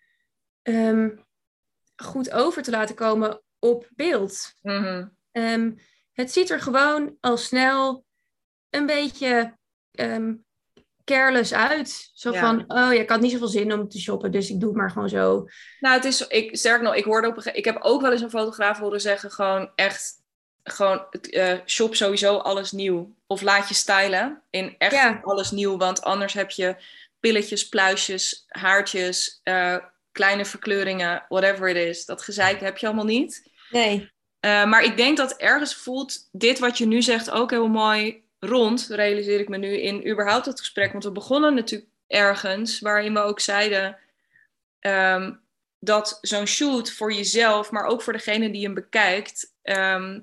[0.61, 1.09] ehm,
[1.95, 4.53] goed over te laten komen op beeld.
[4.61, 5.07] Mhm.
[5.31, 5.71] Ehm,
[6.13, 8.05] het ziet er gewoon al snel
[8.69, 9.57] een beetje
[9.91, 10.33] ehm,
[11.03, 12.09] careless uit.
[12.13, 12.39] Zo Ja.
[12.39, 14.77] van, oh ja, ik had niet zoveel zin om te shoppen, dus ik doe het
[14.77, 15.45] maar gewoon zo.
[15.79, 18.11] Nou, het is, ik, sterk nog, ik hoorde op een ge- ik heb ook wel
[18.11, 20.13] eens een fotograaf horen zeggen, gewoon echt,
[20.63, 23.15] gewoon eh, shop sowieso alles nieuw.
[23.27, 25.19] Of laat je stylen in echt Ja.
[25.23, 26.75] alles nieuw, want anders heb je
[27.25, 29.77] pilletjes, pluisjes, haartjes, eh,
[30.11, 32.05] kleine verkleuringen, whatever it is.
[32.05, 33.51] Dat gezeik heb je allemaal niet.
[33.69, 34.11] Nee.
[34.39, 38.23] Eh, maar ik denk dat ergens voelt dit wat je nu zegt ook heel mooi
[38.39, 40.91] rond, realiseer ik me nu in überhaupt het gesprek.
[40.91, 43.97] Want we begonnen natuurlijk ergens waarin we ook zeiden
[44.79, 45.33] ehm,
[45.79, 50.19] dat zo'n shoot voor jezelf, maar ook voor degene die hem bekijkt, ehm,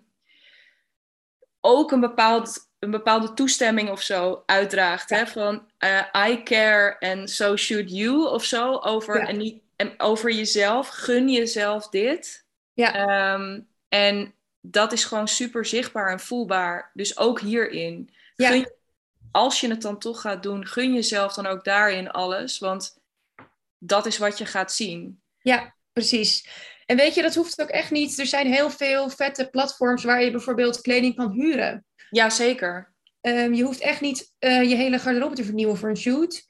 [1.61, 5.11] ook een, bepaald, een bepaalde toestemming of zo uitdraagt.
[5.11, 5.27] Hè?
[5.27, 8.79] Van eh, I care and so should you of zo.
[8.79, 9.27] Over, Ja.
[9.27, 10.89] en niet, en over jezelf.
[10.89, 12.45] Gun jezelf dit.
[12.73, 12.95] Ja.
[12.95, 16.91] Ehm, en dat is gewoon super zichtbaar en voelbaar.
[16.95, 18.15] Dus ook hierin.
[18.37, 18.49] Ja.
[18.51, 18.73] Gun,
[19.33, 22.59] als je het dan toch gaat doen, gun jezelf dan ook daarin alles.
[22.59, 22.99] Want
[23.79, 25.21] dat is wat je gaat zien.
[25.39, 26.49] Ja, precies.
[26.87, 28.19] En weet je, dat hoeft ook echt niet.
[28.19, 31.85] Er zijn heel veel vette platforms waar je bijvoorbeeld kleding kan huren.
[32.13, 32.93] Ja, zeker.
[33.21, 36.47] Ehm, je hoeft echt niet eh, je hele garderobe te vernieuwen voor een shoot.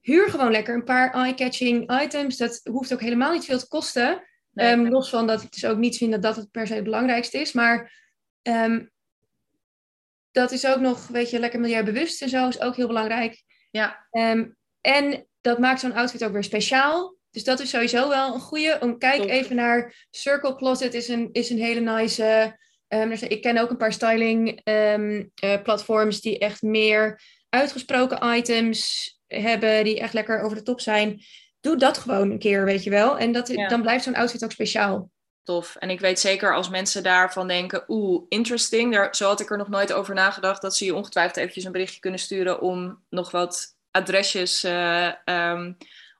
[0.00, 2.36] Huur gewoon lekker een paar eye-catching items.
[2.36, 4.22] Dat hoeft ook helemaal niet veel te kosten.
[4.52, 4.72] Nee.
[4.72, 6.84] Ehm, los van dat ik dus ook niet vind dat dat het per se het
[6.84, 7.52] belangrijkste is.
[7.52, 7.92] Maar
[8.42, 8.84] ehm,
[10.32, 13.42] dat is ook nog, weet je, lekker milieubewust en zo is ook heel belangrijk.
[13.70, 14.06] Ja.
[14.80, 17.16] En dat maakt zo'n outfit ook weer speciaal.
[17.30, 18.78] Dus dat is sowieso wel een goede.
[18.80, 22.56] Om kijk even naar Circle Closet is een, is een hele nice.
[22.88, 28.36] Eh, ehm, ik ken ook een paar styling ehm, eh, platforms die echt meer uitgesproken
[28.36, 31.20] items hebben, die echt lekker over de top zijn.
[31.60, 33.18] Doe dat gewoon een keer, weet je wel.
[33.18, 33.68] En dat, Ja.
[33.68, 35.10] dan blijft zo'n outfit ook speciaal.
[35.42, 35.76] tof.
[35.76, 38.92] En ik weet zeker als mensen daarvan denken, oeh, interesting.
[38.92, 40.62] Daar, zo had ik er nog nooit over nagedacht.
[40.62, 45.76] Dat ze je ongetwijfeld eventjes een berichtje kunnen sturen om nog wat adresjes uh, um,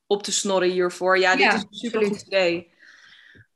[0.06, 1.18] op te snorren hiervoor.
[1.18, 2.70] Ja, dit is een super goed idee.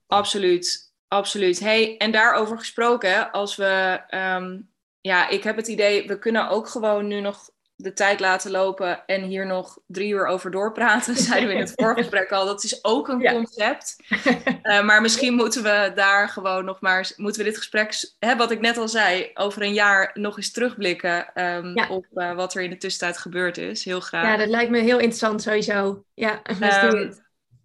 [0.06, 1.60] Absoluut, absoluut.
[1.60, 4.68] Hey, en daarover gesproken, als we, um,
[5.00, 7.50] ja, ik heb het idee, we kunnen ook gewoon nu nog
[7.82, 11.72] de tijd laten lopen en hier nog drie uur over doorpraten, zeiden we in het
[11.76, 12.46] voorgesprek al.
[12.46, 13.96] Dat is ook een concept.
[14.62, 18.50] Uh, maar misschien moeten we daar gewoon nog maar, moeten we dit gesprek, hè, wat
[18.50, 21.88] ik net al zei, over een jaar nog eens terugblikken um, ja.
[21.88, 23.84] op uh, wat er in de tussentijd gebeurd is.
[23.84, 24.24] Heel graag.
[24.24, 26.04] Ja, dat lijkt me heel interessant sowieso.
[26.14, 26.42] Ja,
[26.92, 27.12] um,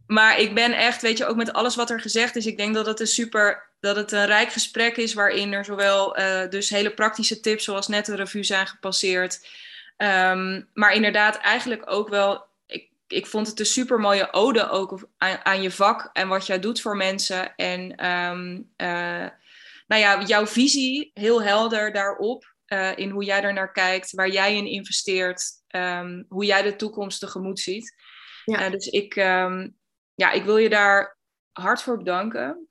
[0.08, 2.74] maar ik ben echt, weet je, ook met alles wat er gezegd is, ik denk
[2.74, 6.70] dat het een super, dat het een rijk gesprek is waarin er zowel uh, dus
[6.70, 9.40] hele praktische tips zoals net de revue zijn gepasseerd,
[9.98, 12.46] Um, maar inderdaad, eigenlijk ook wel.
[12.68, 16.46] Ik, ik vond het een super mooie ode ook aan, aan je vak en wat
[16.46, 17.56] jij doet voor mensen.
[17.56, 19.28] En um, uh,
[19.88, 22.54] nou ja, jouw visie heel helder daarop.
[22.68, 26.76] Uh, in hoe jij er naar kijkt, waar jij in investeert, um, hoe jij de
[26.76, 27.96] toekomst tegemoet ziet.
[28.46, 28.66] Ja.
[28.66, 29.16] Uh, dus ik,
[30.16, 31.18] ja, ik wil je daar
[31.52, 32.68] hard voor bedanken.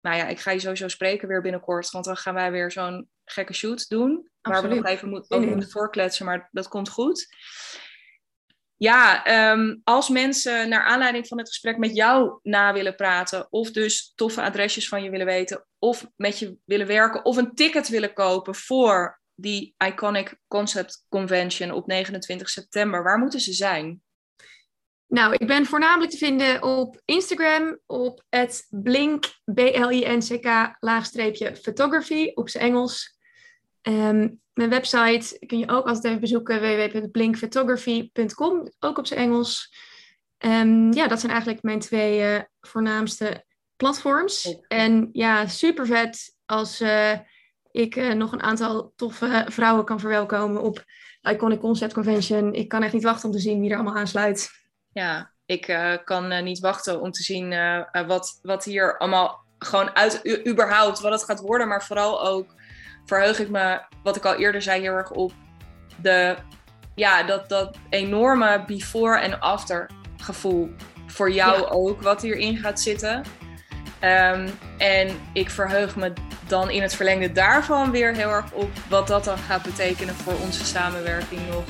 [0.00, 3.08] nou ja, ik ga je sowieso spreken weer binnenkort, want dan gaan wij weer zo'n
[3.24, 4.30] gekke shoot doen.
[4.40, 7.26] Waar we nog even moet, moeten voorkletsen, maar dat komt goed.
[8.78, 13.70] Ja, um, als mensen naar aanleiding van het gesprek met jou na willen praten, of
[13.70, 17.88] dus toffe adresjes van je willen weten, of met je willen werken, of een ticket
[17.88, 24.02] willen kopen voor die Iconic Concept Convention op 29 september, waar moeten ze zijn?
[25.06, 32.48] Nou, ik ben voornamelijk te vinden op Instagram op het blink, B-L-I-N-C-K, laagstreepje photography, op
[32.48, 33.18] zijn Engels.
[33.82, 39.74] Um, mijn website kun je ook altijd even bezoeken, www.blinkphotography.com, ook op zijn Engels.
[40.38, 43.44] Um, ja, dat zijn eigenlijk mijn twee uh, voornaamste
[43.76, 44.58] platforms.
[44.68, 47.12] En ja, super vet als uh,
[47.70, 50.84] ik uh, nog een aantal toffe vrouwen kan verwelkomen op
[51.22, 52.54] Iconic Concept Convention.
[52.54, 54.65] Ik kan echt niet wachten om te zien wie er allemaal aansluit.
[54.96, 57.54] Ja, ik kan niet wachten om te zien
[58.06, 62.54] wat, wat hier allemaal gewoon uit überhaupt, wat het gaat worden, maar vooral ook
[63.06, 65.32] verheug ik me, wat ik al eerder zei, heel erg op
[66.00, 66.36] de,
[66.94, 70.74] ja, dat, dat enorme before en after gevoel
[71.06, 73.24] voor jou ook, wat hierin gaat zitten.
[74.00, 76.12] Um, en ik verheug me
[76.46, 80.34] dan in het verlengde daarvan weer heel erg op wat dat dan gaat betekenen voor
[80.44, 81.64] onze samenwerking nog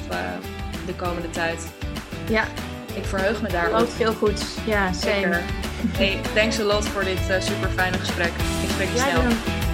[0.86, 1.72] de komende tijd.
[2.28, 2.44] Ja.
[2.96, 3.80] Ik verheug me daarop.
[3.80, 4.44] Ook heel goed.
[4.66, 5.42] Ja, zeker.
[5.96, 8.32] Hey, thanks a lot voor dit uh, super fijne gesprek.
[8.62, 9.65] Ik spreek je ja, snel.